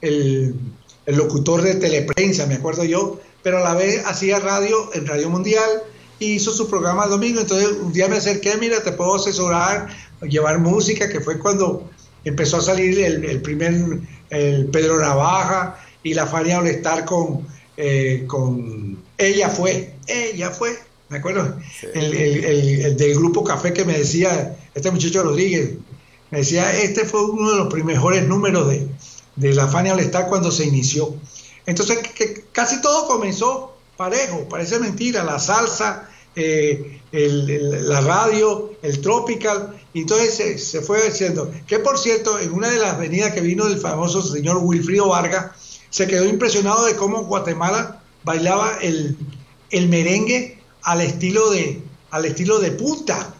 [0.00, 0.56] el,
[1.06, 5.30] el, locutor de teleprensa, me acuerdo yo, pero a la vez hacía radio en Radio
[5.30, 5.82] Mundial
[6.18, 9.88] y hizo su programa el domingo, entonces un día me acerqué, mira, te puedo asesorar,
[10.22, 11.90] llevar música, que fue cuando
[12.24, 18.98] empezó a salir el, primer, el Pedro Navaja y la Fania Olestar con, eh, con
[19.28, 21.56] Ella Fue, Ella Fue, ¿me acuerdo?
[21.94, 25.72] El, del grupo Café que me decía, este muchacho Rodríguez,
[26.30, 28.88] me decía, este fue uno de los mejores números de,
[29.36, 31.14] de la Fania Olestar cuando se inició.
[31.66, 39.78] Entonces, que, casi todo comenzó parejo, parece mentira, la salsa, eh, la radio, el tropical,
[39.92, 41.52] y entonces se, fue haciendo.
[41.66, 45.52] Que por cierto, en una de las venidas que vino del famoso señor Wilfrido Vargas,
[45.90, 49.16] se quedó impresionado de cómo Guatemala bailaba el,
[49.88, 51.80] merengue al estilo de
[52.10, 53.34] al estilo de punta.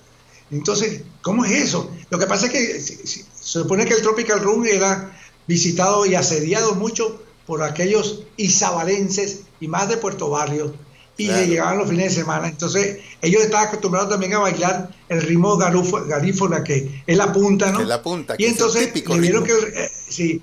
[0.51, 1.90] Entonces, ¿cómo es eso?
[2.11, 5.14] Lo que pasa es que se, supone que el Tropical Room era
[5.47, 10.75] visitado y asediado mucho por aquellos isabalenses y más de Puerto Barrio
[11.16, 12.49] y llegaban los fines de semana.
[12.49, 17.81] Entonces, ellos estaban acostumbrados también a bailar el ritmo garífona, que es la punta, ¿no?
[17.81, 18.35] Es la punta.
[18.38, 20.42] y entonces, le vieron que, eh, sí,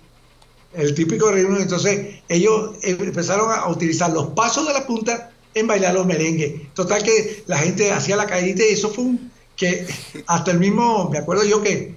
[0.73, 1.58] el típico ritmo.
[1.58, 6.73] Entonces, ellos empezaron a utilizar los pasos de la punta en bailar los merengues.
[6.73, 9.88] Total que la gente hacía la caída y eso fue un, que
[10.27, 11.93] hasta el mismo, me acuerdo yo que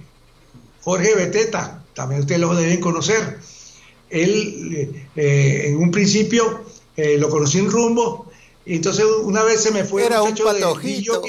[0.81, 3.39] Jorge Beteta, también ustedes lo deben conocer,
[4.09, 6.65] él eh, en un principio
[6.97, 8.31] eh, lo conocí en rumbo
[8.65, 11.21] y entonces una vez se me fue Era un patojito.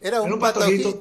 [0.00, 1.00] Era un, patojito.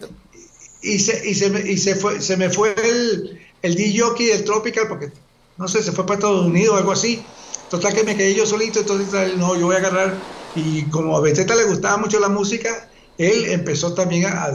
[0.81, 4.43] Y se, y se, me, y se, fue, se me fue el, el DJ del
[4.43, 5.12] Tropical porque,
[5.58, 7.24] no sé, se fue para Estados Unidos o algo así.
[7.70, 10.15] Total que me quedé yo solito, entonces no, yo voy a agarrar.
[10.56, 14.52] Y como a Beteta le gustaba mucho la música, él empezó también a,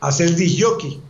[0.00, 1.00] hacer DJ.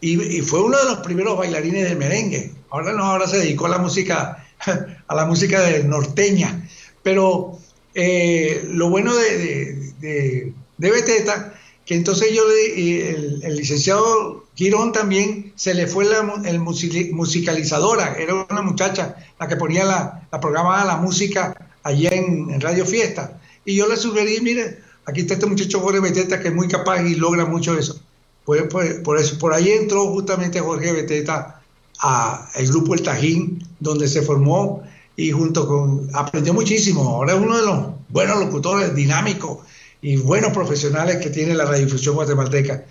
[0.00, 2.52] Y, y, fue uno de los primeros bailarines de merengue.
[2.70, 4.46] Ahora no, ahora se dedicó a la música,
[5.06, 6.68] a la música de norteña.
[7.02, 7.58] Pero
[7.94, 11.54] eh, lo bueno de, de, Beteta,
[11.86, 18.34] que entonces yo, el, el, licenciado Girón también se le fue la el musicalizadora, era
[18.48, 23.40] una muchacha la que ponía la, la programada la música allá en, Radio Fiesta.
[23.64, 27.02] Y yo le sugerí, mire, aquí está este muchacho Jorge Beteta que es muy capaz
[27.02, 28.00] y logra mucho eso.
[28.44, 31.62] Pues, pues, por, eso, por ahí entró justamente Jorge Beteta
[32.00, 34.82] a el grupo El Tajín, donde se formó
[35.16, 37.02] y junto con, aprendió muchísimo.
[37.02, 39.58] Ahora es uno de los buenos locutores, dinámicos
[40.02, 42.84] y buenos profesionales que tiene la radiodifusión guatemalteca.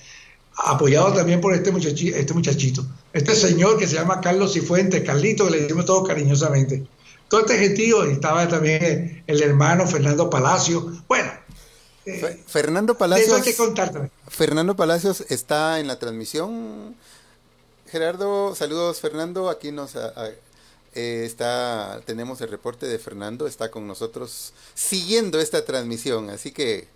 [0.56, 5.46] Apoyado también por este, muchachito, este muchachito, este señor que se llama Carlos Cifuentes, Carlito,
[5.46, 6.86] que le decimos todos cariñosamente.
[7.28, 11.04] Todo este gentío, estaba también el hermano Fernando Palacio.
[11.08, 11.32] Bueno,
[12.06, 13.42] eh, Fernando Palacios.
[13.42, 13.56] que
[14.28, 16.96] Fernando Palacios está en la transmisión.
[17.90, 19.50] Gerardo, saludos Fernando.
[19.50, 19.96] Aquí nos
[20.96, 26.88] eh, está, tenemos el reporte de Fernando, está con nosotros siguiendo esta transmisión, así que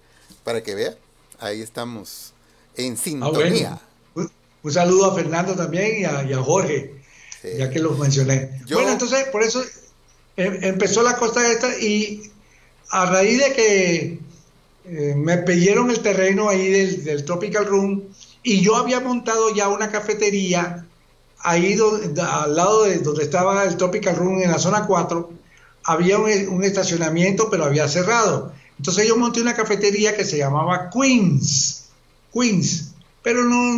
[0.43, 0.95] para que vea,
[1.39, 2.33] ahí estamos
[2.77, 3.81] en ah, sintonía.
[4.15, 6.95] un, saludo a Fernando también y a, Jorge,
[7.57, 8.61] ya que los mencioné.
[8.71, 9.63] bueno, entonces por eso
[10.35, 12.31] em, empezó la costa esta y
[12.89, 14.19] a raíz de que
[14.85, 18.03] eh, me pidieron el terreno ahí del, del Tropical Room
[18.43, 20.85] y yo había montado ya una cafetería
[21.39, 21.77] ahí
[22.21, 25.29] al lado de donde estaba el Tropical Room en la zona 4,
[25.83, 28.51] había un, estacionamiento, pero había cerrado.
[28.77, 31.86] Entonces yo monté una cafetería que se llamaba Queens,
[32.33, 33.77] Queens, pero no,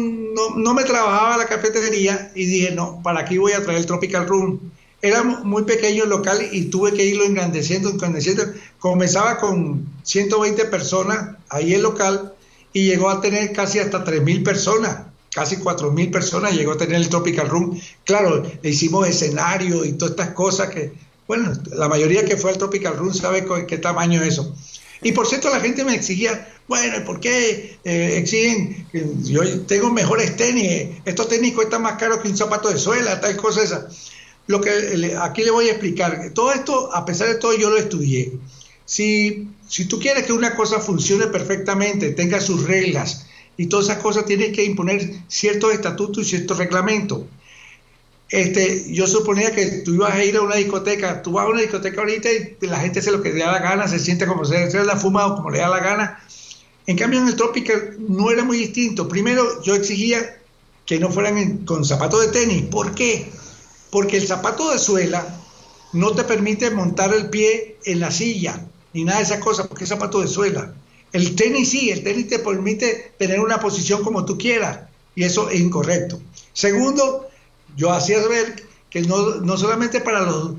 [0.56, 4.28] no, me trabajaba la cafetería y dije, no, para aquí voy a traer el Tropical
[4.28, 4.60] Room.
[5.02, 8.44] Era muy pequeño el local y tuve que irlo engrandeciendo, engrandeciendo.
[8.80, 12.34] Comenzaba con 120 personas ahí el local
[12.74, 17.10] y llegó a tener casi hasta 3.000 personas casi 4.000 personas llegó a tener el
[17.10, 17.80] Tropical Room.
[18.04, 20.94] Claro, le hicimos escenario y todas estas cosas que,
[21.28, 24.56] bueno, la mayoría que fue al Tropical Room sabe qué tamaño es eso.
[25.02, 28.88] Y por cierto, la gente me exigía, bueno, ¿por qué eh, exigen?
[29.24, 33.38] Yo tengo mejores tenis, estos tenis cuestan más caro que un zapato de suela, tal
[33.38, 33.88] cosa esa.
[34.48, 37.78] Lo que aquí le voy a explicar, todo esto, a pesar de todo, yo lo
[37.78, 38.34] estudié.
[38.84, 44.00] Si, si tú quieres que una cosa funcione perfectamente, tenga sus reglas y todas esas
[44.00, 47.24] cosas, tienes que imponer ciertos estatutos y ciertos reglamentos.
[48.30, 51.62] Este, yo suponía que tú ibas a ir a una discoteca, tú vas a una
[51.62, 54.46] discoteca ahorita y la gente se lo que le da la gana, se siente como
[54.46, 56.24] se, se la fuma o como le da la gana.
[56.86, 59.08] En cambio, en el Tropical no era muy distinto.
[59.08, 60.38] Primero, yo exigía
[60.86, 62.64] que no fueran con zapatos de tenis.
[62.64, 63.30] ¿Por qué?
[63.92, 65.24] Porque el zapato de suela
[65.94, 69.84] no te permite montar el pie en la silla ni nada de esas cosas, porque
[69.84, 70.74] es zapato de suela.
[71.12, 74.80] El tenis sí, el tenis te permite tener una posición como tú quieras
[75.16, 76.20] y eso es incorrecto.
[76.54, 77.29] Segundo,
[77.76, 80.54] yo hacía ver que no, no solamente para, los,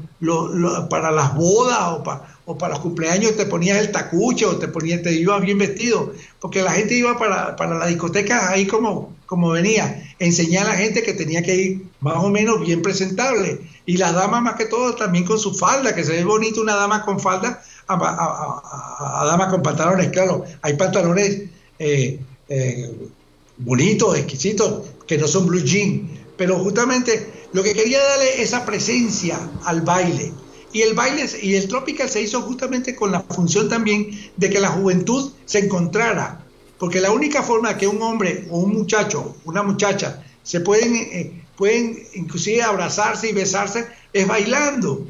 [0.89, 2.05] para las bodas o,
[2.45, 6.13] o, para los cumpleaños te ponías el tacuche o te, ponías, te ibas bien vestido,
[6.41, 10.77] porque la gente iba para, para la discoteca ahí como, como venía, enseñar a la
[10.77, 13.61] gente que tenía que ir más o menos bien presentable.
[13.85, 16.77] Y las damas más que todo también con su falda, que se ve bonito una
[16.77, 21.43] dama con falda, a, damas con pantalones, claro, hay pantalones
[21.81, 23.09] eh, eh,
[23.57, 26.09] bonitos, exquisitos, que no son blue jean,
[26.41, 30.33] pero justamente lo que quería darle esa presencia al baile.
[30.73, 34.59] Y el baile y el tropical se hizo justamente con la función también de que
[34.59, 36.43] la juventud se encontrara,
[36.79, 41.45] porque la única forma que un hombre o un muchacho, una muchacha, se pueden, eh,
[41.59, 45.07] pueden inclusive abrazarse y besarse es bailando.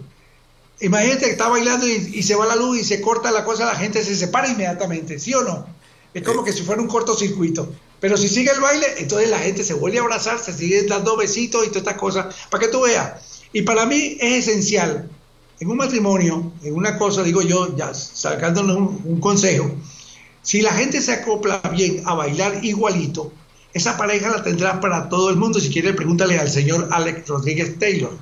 [0.81, 3.77] Imagínate que está bailando y, se va la luz y se corta la cosa, la
[3.77, 5.64] gente se separa inmediatamente, ¿sí o no?
[6.12, 7.73] Es como que si fuera un cortocircuito.
[8.01, 11.17] Pero si sigue el baile, entonces la gente se vuelve a abrazar, se sigue dando
[11.17, 13.13] besitos y todas estas cosas, para que tú veas.
[13.53, 15.11] Y para mí es esencial,
[15.61, 19.71] en un matrimonio, en una cosa, digo yo, ya sacándonos un, consejo,
[20.43, 23.31] si la gente se acopla bien a bailar igualito,
[23.75, 25.61] esa pareja la tendrá para todo el mundo.
[25.61, 28.13] Si quiere, pregúntale al señor Alex Rodríguez Taylor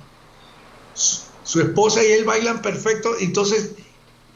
[1.49, 3.71] su esposa y él bailan perfecto, entonces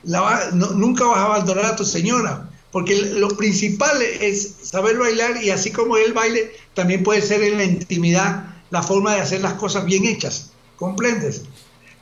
[0.04, 5.70] nunca vas a abandonar a tu señora, porque lo principal es saber bailar y así
[5.70, 9.84] como él baile, también puede ser en la intimidad la forma de hacer las cosas
[9.84, 11.42] bien hechas, ¿comprendes?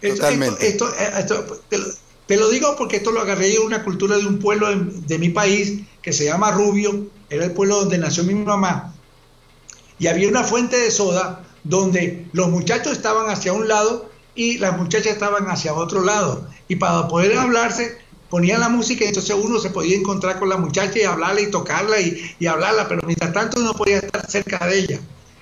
[0.01, 0.67] Totalmente.
[0.67, 0.89] Esto,
[2.27, 5.31] te, lo, digo porque esto lo agarré de una cultura de un pueblo de, mi
[5.31, 8.95] país que se llama Rubio, era el pueblo donde nació mi mamá,
[9.99, 14.79] y había una fuente de soda donde los muchachos estaban hacia un lado y las
[14.79, 16.49] muchachas estaban hacia otro lado.
[16.69, 17.99] Y para poder hablarse,
[18.31, 21.51] ponían la música y entonces uno se podía encontrar con la muchacha y hablarle y
[21.51, 25.01] tocarla y, hablarla, pero mientras tanto no podía estar cerca de ella.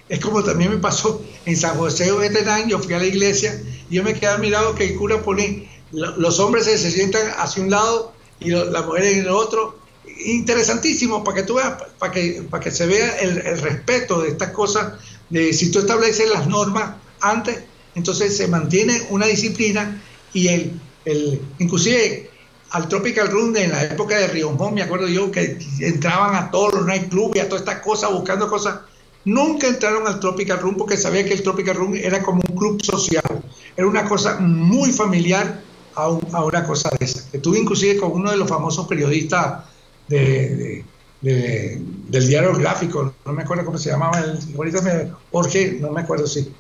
[0.09, 3.97] Es como también me pasó en San José Veterán, yo fui a la iglesia y
[3.97, 8.13] yo me quedé mirado que el cura pone, los hombres se, sientan hacia un lado
[8.41, 9.79] y las mujeres en el otro.
[10.25, 14.31] Interesantísimo para que tú veas, para que, para que se vea el, el respeto de
[14.31, 14.95] estas cosas,
[15.29, 17.59] de si tú estableces las normas antes,
[17.95, 22.31] entonces se mantiene una disciplina y el, el inclusive
[22.71, 26.75] al Tropical Room en la época de Riojón, me acuerdo yo que entraban a todos
[26.75, 28.81] los nightclubs y a todas estas cosas buscando cosas.
[29.25, 32.83] Nunca entraron al Tropical Room porque sabía que el Tropical Room era como un club
[32.83, 33.43] social.
[33.77, 35.61] Era una cosa muy familiar
[35.95, 37.25] a, una cosa de esa.
[37.33, 39.65] Estuve inclusive con uno de los famosos periodistas
[40.09, 40.85] de,
[41.21, 46.03] del diario gráfico, no me acuerdo cómo se llamaba, el, ahorita me, Jorge, no me
[46.03, 46.53] acuerdo si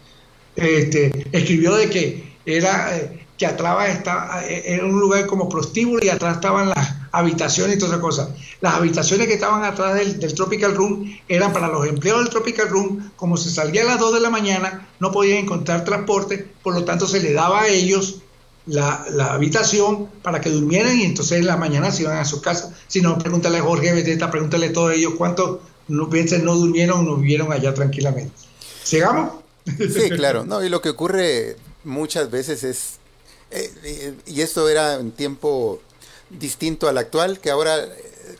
[0.57, 4.03] este, escribió de que era eh, que atrás
[4.48, 8.29] era un lugar como prostíbulo y atrás estaban las habitaciones y todas esas cosas.
[8.61, 13.12] Las habitaciones que estaban atrás del, Tropical Room eran para los empleados del Tropical Room,
[13.16, 16.85] como se salía a las 2 de la mañana, no podían encontrar transporte, por lo
[16.85, 18.22] tanto se le daba a ellos
[18.66, 22.74] la, habitación para que durmieran y entonces en la mañana se iban a su casa.
[22.88, 27.02] Si no, pregúntale a Jorge Beteta, pregúntale a todos ellos cuántos no, no durmieron o
[27.02, 28.33] no vivieron allá tranquilamente.
[28.83, 29.31] ¿Sigamos?
[29.79, 30.44] Sí, claro.
[30.44, 32.98] No, y lo que ocurre muchas veces es,
[33.51, 35.81] eh, y esto era un tiempo
[36.31, 37.90] distinto al actual, que ahora eh,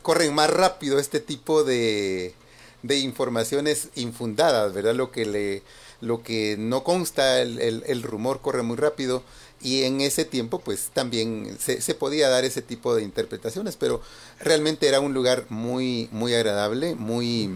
[0.03, 2.35] corren más rápido este tipo de,
[2.83, 4.95] de informaciones infundadas, ¿verdad?
[4.95, 5.63] Lo que le
[6.01, 9.25] lo que no consta, el, el, rumor corre muy rápido
[9.61, 14.01] y en ese tiempo pues también se, se, podía dar ese tipo de interpretaciones, pero
[14.39, 17.51] realmente era un lugar muy, muy agradable, muy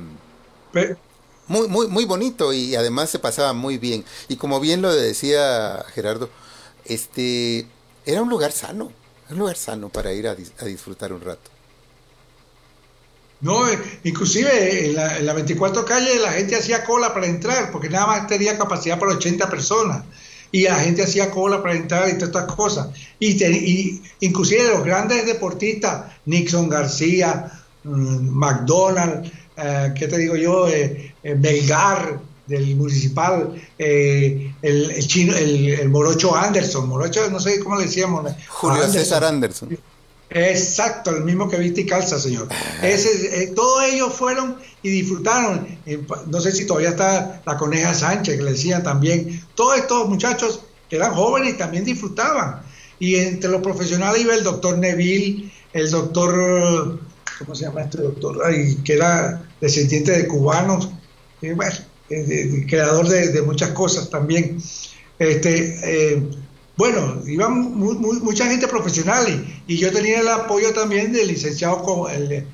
[1.46, 4.04] muy, muy, muy bonito y además se pasaba muy bien.
[4.28, 6.30] Y como bien lo decía Gerardo,
[6.84, 7.66] este
[8.04, 8.92] era un lugar sano,
[9.30, 11.50] un lugar sano para ir a, disfrutar un rato.
[13.40, 17.72] No, eh, inclusive en la, en la 24 calle la gente hacía cola para entrar,
[17.72, 20.04] porque nada más tenía capacidad para 80 personas
[20.52, 22.88] y la gente hacía cola para entrar y todas estas cosas.
[23.18, 27.50] Y, y inclusive los grandes deportistas, Nixon García,
[27.82, 30.68] mm, McDonald, eh, ¿qué te digo yo?
[30.68, 37.76] Eh, eh, Belgar del municipal, el, el, chino, el, morocho Anderson, morocho, no sé cómo
[37.76, 38.30] le decíamos.
[38.48, 39.78] Julio César Anderson.
[40.34, 42.48] Exacto, el mismo que viste y calza, señor.
[42.82, 45.66] Ese, todos ellos fueron y disfrutaron.
[46.26, 49.44] No sé si todavía está la coneja Sánchez, que le decían también.
[49.54, 52.62] Todos estos muchachos que eran jóvenes también disfrutaban.
[52.98, 56.98] Y entre los profesionales iba el doctor Neville, el doctor,
[57.38, 58.40] ¿cómo se llama este doctor?
[58.84, 60.88] que era descendiente de cubanos,
[61.40, 61.76] bueno,
[62.68, 64.58] creador de, muchas cosas también.
[65.18, 66.22] Este, eh,
[66.76, 72.32] bueno, iban mucha gente profesional y, yo tenía el apoyo también de licenciados como el,
[72.32, 72.44] eh,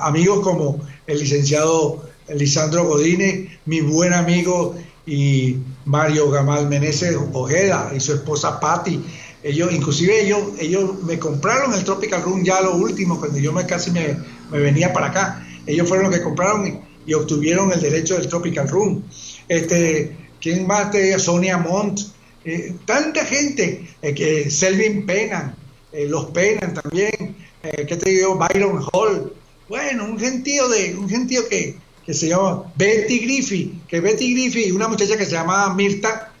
[0.00, 4.74] amigos como el licenciado Lisandro Godínez, mi buen amigo
[5.06, 9.02] y Mario Gamal Meneses Ojeda y su esposa Patti.
[9.42, 13.66] Ellos, inclusive ellos, ellos me compraron el Tropical Room ya lo último, cuando yo me
[13.66, 14.16] casi me,
[14.50, 15.46] venía para acá.
[15.66, 19.02] Ellos fueron los que compraron y, obtuvieron el derecho del Tropical Room.
[19.48, 22.00] Este, ¿Quién más te Sonia Montt,
[22.44, 25.54] eh, tanta gente, eh, que Selvin Penan,
[25.92, 29.32] eh, los Penan también, que te digo, Byron Hall,
[29.68, 34.68] bueno, un gentío de, un gentío que, que se llama Betty Griffey, que Betty Griffey
[34.68, 36.32] y una muchacha que se llamaba Mirta,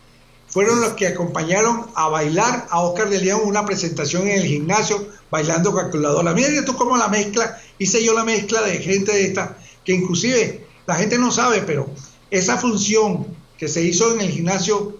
[0.48, 5.08] fueron los que acompañaron a bailar a Oscar de León una presentación en el gimnasio
[5.30, 6.34] bailando calculadora.
[6.34, 10.66] Mira tú cómo la mezcla, hice yo la mezcla de gente de esta, que inclusive
[10.86, 11.88] la gente no sabe, pero
[12.30, 13.26] esa función
[13.58, 14.96] que se hizo en el gimnasio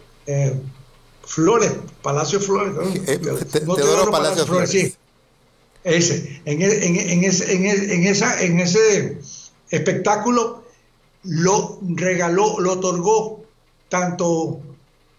[1.24, 1.72] Flores,
[2.02, 2.74] Palacio Flores.
[2.74, 2.82] ¿no?
[2.82, 3.18] Eh,
[4.10, 4.70] Palacio, Flores.
[4.70, 4.94] Sí.
[5.84, 9.18] Ese, en, e, en, en, ese, en, esa, en ese
[9.70, 10.64] espectáculo
[11.24, 13.44] lo regaló, lo otorgó
[13.88, 14.60] tanto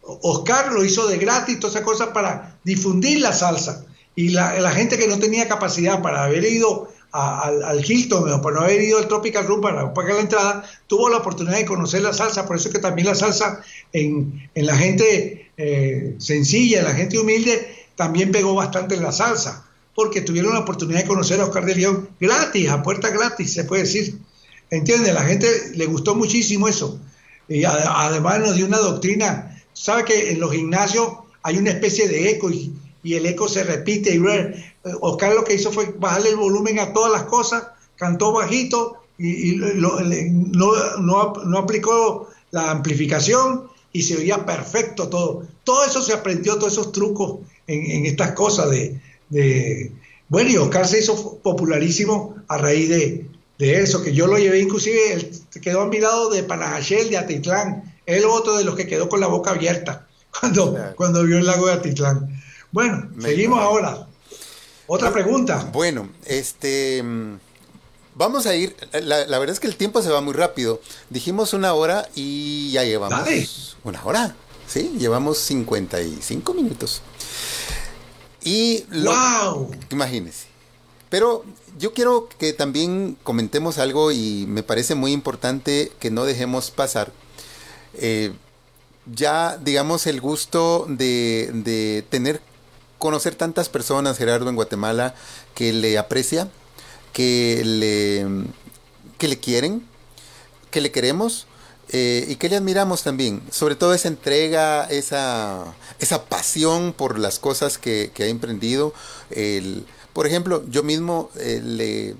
[0.05, 3.85] Oscar lo hizo de gratis, toda esa cosa para difundir la salsa.
[4.15, 8.55] Y la, la gente que no tenía capacidad para haber ido al, Hilton o para
[8.55, 12.01] no haber ido al Tropical Room para pagar la entrada, tuvo la oportunidad de conocer
[12.01, 12.45] la salsa.
[12.45, 13.61] Por eso es que también la salsa
[13.93, 19.11] en, en la gente eh, sencilla, en la gente humilde, también pegó bastante en la
[19.11, 23.53] salsa, porque tuvieron la oportunidad de conocer a Oscar de León gratis, a puerta gratis,
[23.53, 24.17] se puede decir.
[24.71, 25.13] ¿Entiende?
[25.13, 26.99] La gente le gustó muchísimo eso.
[27.47, 29.61] Y además nos dio una doctrina.
[29.73, 31.09] ¿Sabe que en los gimnasios
[31.43, 32.49] hay una especie de eco
[33.03, 34.15] y el eco se repite?
[34.15, 34.21] Y
[35.01, 39.57] Oscar lo que hizo fue bajarle el volumen a todas las cosas, cantó bajito y,
[39.57, 45.45] no, aplicó la amplificación y se oía perfecto todo.
[45.63, 49.91] Todo eso se aprendió, todos esos trucos en, estas cosas de,
[50.29, 53.27] Bueno, y Oscar se hizo popularísimo a raíz de,
[53.59, 55.31] eso, que yo lo llevé inclusive, él
[55.61, 59.21] quedó a mi lado de Panajachel, de Atitlán, él otro de los que quedó con
[59.21, 60.05] la boca abierta
[60.37, 62.42] cuando, cuando vio el lago de Atitlán.
[62.73, 64.07] Bueno, seguimos ahora.
[64.87, 65.69] Otra pregunta.
[65.71, 67.03] Bueno, este...
[67.03, 67.37] Mm,
[68.15, 70.81] vamos a ir, la, verdad es que el tiempo se va muy rápido.
[71.11, 74.35] Dijimos una hora y ya llevamos una hora.
[74.67, 77.03] Sí, llevamos 55 minutos.
[78.43, 79.69] Y wow.
[79.91, 80.47] imagínense.
[81.11, 81.45] Pero
[81.77, 87.11] yo quiero que también comentemos algo y me parece muy importante que no dejemos pasar.
[87.93, 88.33] Eh,
[89.05, 92.41] ya, digamos, el gusto de, de tener
[93.03, 95.13] conocer tantas personas, Gerardo, en Guatemala,
[95.55, 96.47] que le aprecia,
[97.11, 98.25] que le,
[99.17, 99.85] que le quieren,
[100.71, 101.45] que le queremos
[101.89, 103.41] eh, y que le admiramos también.
[103.51, 105.65] Sobre todo esa entrega, esa,
[105.99, 108.93] esa pasión por las cosas que, ha emprendido.
[109.31, 112.15] El, por ejemplo, yo mismo eh, le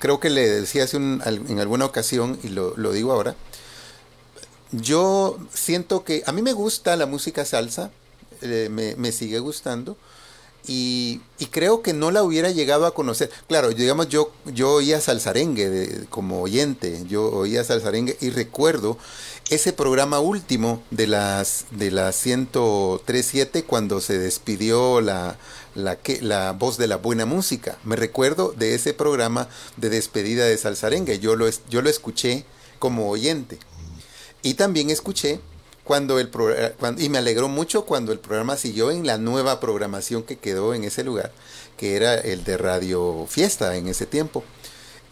[0.00, 3.36] creo que le decía hace un, en alguna ocasión, y lo, lo digo ahora,
[4.72, 7.92] yo siento que a mí me gusta la música salsa,
[8.42, 9.96] me, sigue gustando.
[10.66, 11.20] Y,
[11.50, 13.30] creo que no la hubiera llegado a conocer.
[13.48, 18.96] Claro, digamos, yo, yo oía salsarengue como oyente, yo oía salsarengue y recuerdo
[19.50, 25.36] ese programa último de las de la 1037 cuando se despidió la,
[25.74, 27.76] la, la voz de la buena música.
[27.84, 31.18] Me recuerdo de ese programa de despedida de salsarengue.
[31.18, 32.44] Yo lo, yo lo escuché
[32.78, 33.58] como oyente.
[34.42, 35.40] Y también escuché
[35.92, 39.60] cuando el eh, cuando, y me alegró mucho cuando el programa siguió en la nueva
[39.60, 41.32] programación que quedó en ese lugar,
[41.76, 44.42] que era el de Radio Fiesta en ese tiempo.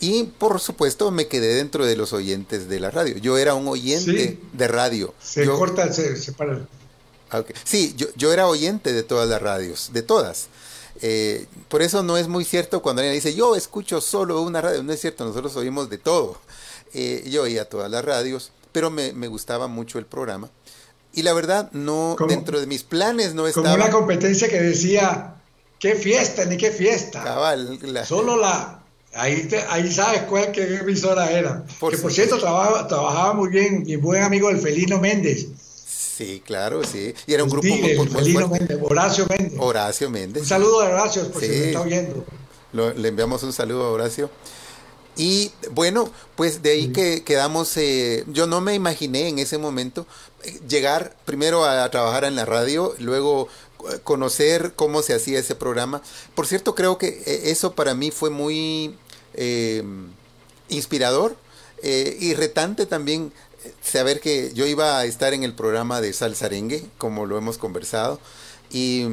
[0.01, 3.19] Y por supuesto me quedé dentro de los oyentes de la radio.
[3.19, 5.13] Yo era un oyente de radio.
[5.23, 6.67] Se corta, se, para.
[7.65, 10.49] Sí, yo, yo era oyente de todas las radios, de todas.
[11.03, 14.83] Eh, por eso no es muy cierto cuando alguien dice, yo escucho solo una radio.
[14.83, 16.39] No es cierto, nosotros oímos de todo.
[16.95, 20.49] Eh, yo oía todas las radios, pero me, me, gustaba mucho el programa.
[21.13, 23.71] Y la verdad, no, dentro de mis planes no estaba...
[23.71, 25.35] Como una competencia que decía,
[25.79, 27.23] qué fiesta, ni qué fiesta.
[27.25, 28.77] Cabal, Solo la...
[29.13, 31.65] Ahí, ahí sabes cuál qué emisora era.
[31.67, 35.49] que por cierto, trabajaba, trabajaba muy bien mi buen amigo el Felino Méndez.
[36.21, 37.13] Sí, claro, sí.
[37.27, 39.59] Y era un grupo muy, Méndez, Horacio Méndez.
[39.59, 40.43] Horacio Méndez.
[40.43, 42.25] Un saludo a Horacio, por si me está oyendo.
[42.73, 44.31] le enviamos un saludo a Horacio.
[45.21, 50.07] Y bueno, pues de ahí que quedamos, eh, yo no me imaginé en ese momento
[50.45, 53.47] eh, llegar primero a, trabajar en la radio, luego
[53.93, 56.01] eh, conocer cómo se hacía ese programa.
[56.35, 58.97] Por cierto, creo que eso para mí fue muy
[60.71, 61.37] inspirador
[61.83, 63.31] y retante también
[63.83, 68.19] saber que yo iba a estar en el programa de Salsarengue, como lo hemos conversado,
[68.71, 69.05] y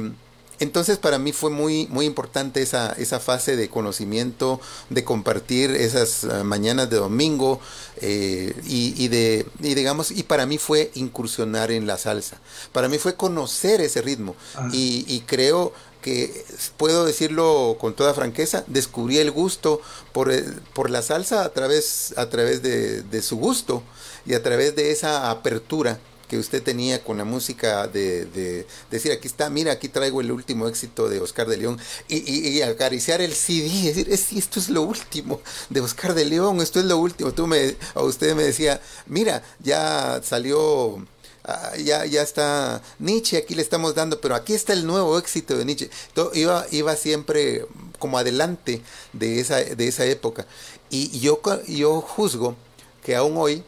[0.60, 6.24] entonces para mí fue muy, muy importante esa, esa fase de conocimiento, de compartir esas
[6.24, 7.60] eh, mañanas de domingo
[8.00, 12.38] eh, y, de, y digamos, y para mí fue incursionar en la salsa.
[12.72, 14.68] Para mí fue conocer ese ritmo ah.
[14.72, 16.44] y, creo que
[16.76, 19.80] puedo decirlo con toda franqueza, descubrí el gusto
[20.12, 23.82] por, eh, por la salsa a través, a través de, de su gusto
[24.26, 25.98] y a través de esa apertura
[26.28, 30.68] que usted tenía con la música de, decir, aquí está, mira, aquí traigo el último
[30.68, 35.80] éxito de Oscar de León, y, acariciar el CD, decir, esto es lo último de
[35.80, 37.32] Oscar de León, esto es lo último.
[37.32, 41.04] Tú me, o usted me decía, mira, ya salió...
[41.50, 45.56] Ah, ya, ya está Nietzsche, aquí le estamos dando, pero aquí está el nuevo éxito
[45.56, 45.88] de Nietzsche.
[46.34, 47.64] Iba, iba siempre
[47.98, 48.82] como adelante
[49.14, 50.46] de esa, de esa época.
[50.90, 52.54] Y yo, yo juzgo
[53.02, 53.64] que aún hoy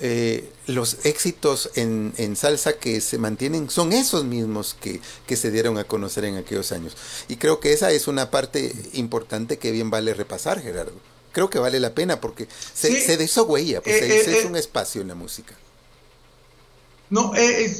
[0.00, 5.00] eh, los éxitos en, salsa que se mantienen son esos mismos que,
[5.36, 6.96] se dieron a conocer en aquellos años.
[7.28, 10.94] Y creo que esa es una parte importante que bien vale repasar, Gerardo.
[11.32, 14.46] Creo que vale la pena porque se, se pues huella, pues eh, se, es eh,
[14.46, 15.54] un espacio en la música.
[17.10, 17.32] No,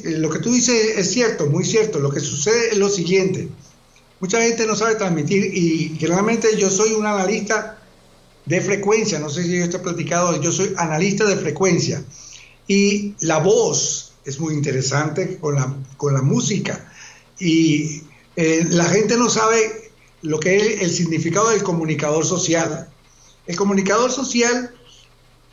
[0.05, 1.99] lo que tú dices es cierto, muy cierto.
[1.99, 3.49] Lo que sucede es lo siguiente.
[4.21, 7.79] Mucha gente no sabe transmitir y generalmente yo soy un analista
[8.47, 12.05] de frecuencia, no sé si yo he platicado, yo soy analista de frecuencia
[12.67, 16.91] y la voz es muy interesante con la, con la música
[17.39, 18.03] y
[18.37, 19.91] eh, la gente no sabe
[20.23, 22.89] lo que es el significado del comunicador social.
[23.47, 24.75] El comunicador social,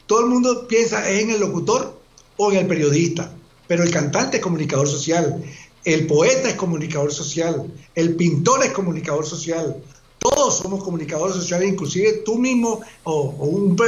[0.07, 1.99] todo el mundo piensa en el locutor
[2.37, 3.33] o en el periodista,
[3.67, 5.43] pero el cantante es comunicador social,
[5.83, 9.77] el poeta es comunicador social, el pintor es comunicador social,
[10.21, 13.33] todos somos comunicadores sociales, inclusive tú mismo o,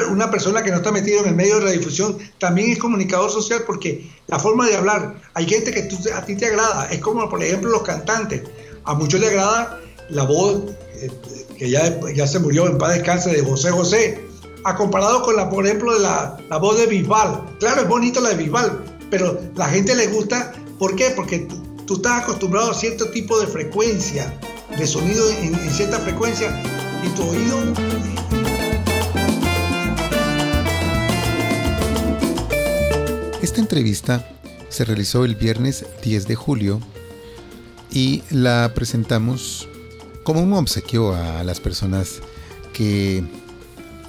[0.10, 3.30] una persona que no está metida en el medio de la difusión también es comunicador
[3.30, 7.30] social porque la forma de hablar, hay gente que a ti te agrada, es como
[7.30, 8.42] por ejemplo los cantantes,
[8.84, 9.80] a muchos les agrada
[10.10, 10.64] la voz
[10.96, 11.12] eh,
[11.56, 14.20] que ya, ya se murió en paz descanse de José José,
[14.64, 17.58] a comparado con la, por ejemplo, de la, voz de Bisbal.
[17.60, 21.12] Claro, es bonito la de Bisbal, pero la gente le gusta, ¿por qué?
[21.16, 21.48] Porque
[21.86, 24.34] tú estás acostumbrado a cierto tipo de frecuencia
[24.78, 26.49] de sonido en, cierta frecuencia
[27.03, 27.74] y tu oído
[33.41, 34.28] Esta entrevista
[34.69, 36.80] se realizó el viernes 10 de julio
[37.91, 39.67] y la presentamos
[40.24, 42.21] como un obsequio a las personas
[42.74, 43.24] que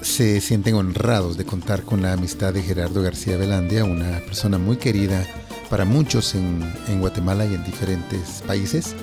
[0.00, 4.76] se sienten honrados de contar con la amistad de Gerardo García Velandia, una persona muy
[4.76, 5.26] querida
[5.68, 8.94] para muchos en, en Guatemala y en diferentes países.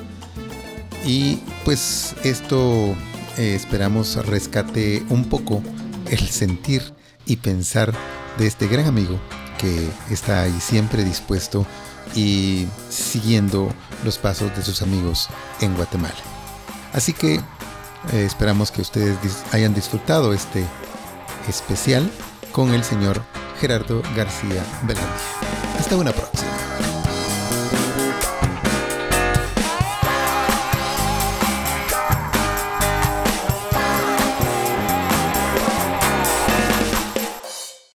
[1.05, 2.95] Y pues esto
[3.37, 5.63] eh, esperamos rescate un poco
[6.09, 6.93] el sentir
[7.25, 7.93] y pensar
[8.37, 9.19] de este gran amigo
[9.57, 11.65] que está ahí siempre dispuesto
[12.15, 13.69] y siguiendo
[14.03, 15.29] los pasos de sus amigos
[15.61, 16.15] en Guatemala.
[16.93, 19.17] Así que eh, esperamos que ustedes
[19.51, 20.65] hayan disfrutado este
[21.47, 22.09] especial
[22.51, 23.21] con el señor
[23.59, 25.15] Gerardo García Velandia.
[25.79, 26.20] Hasta una próxima.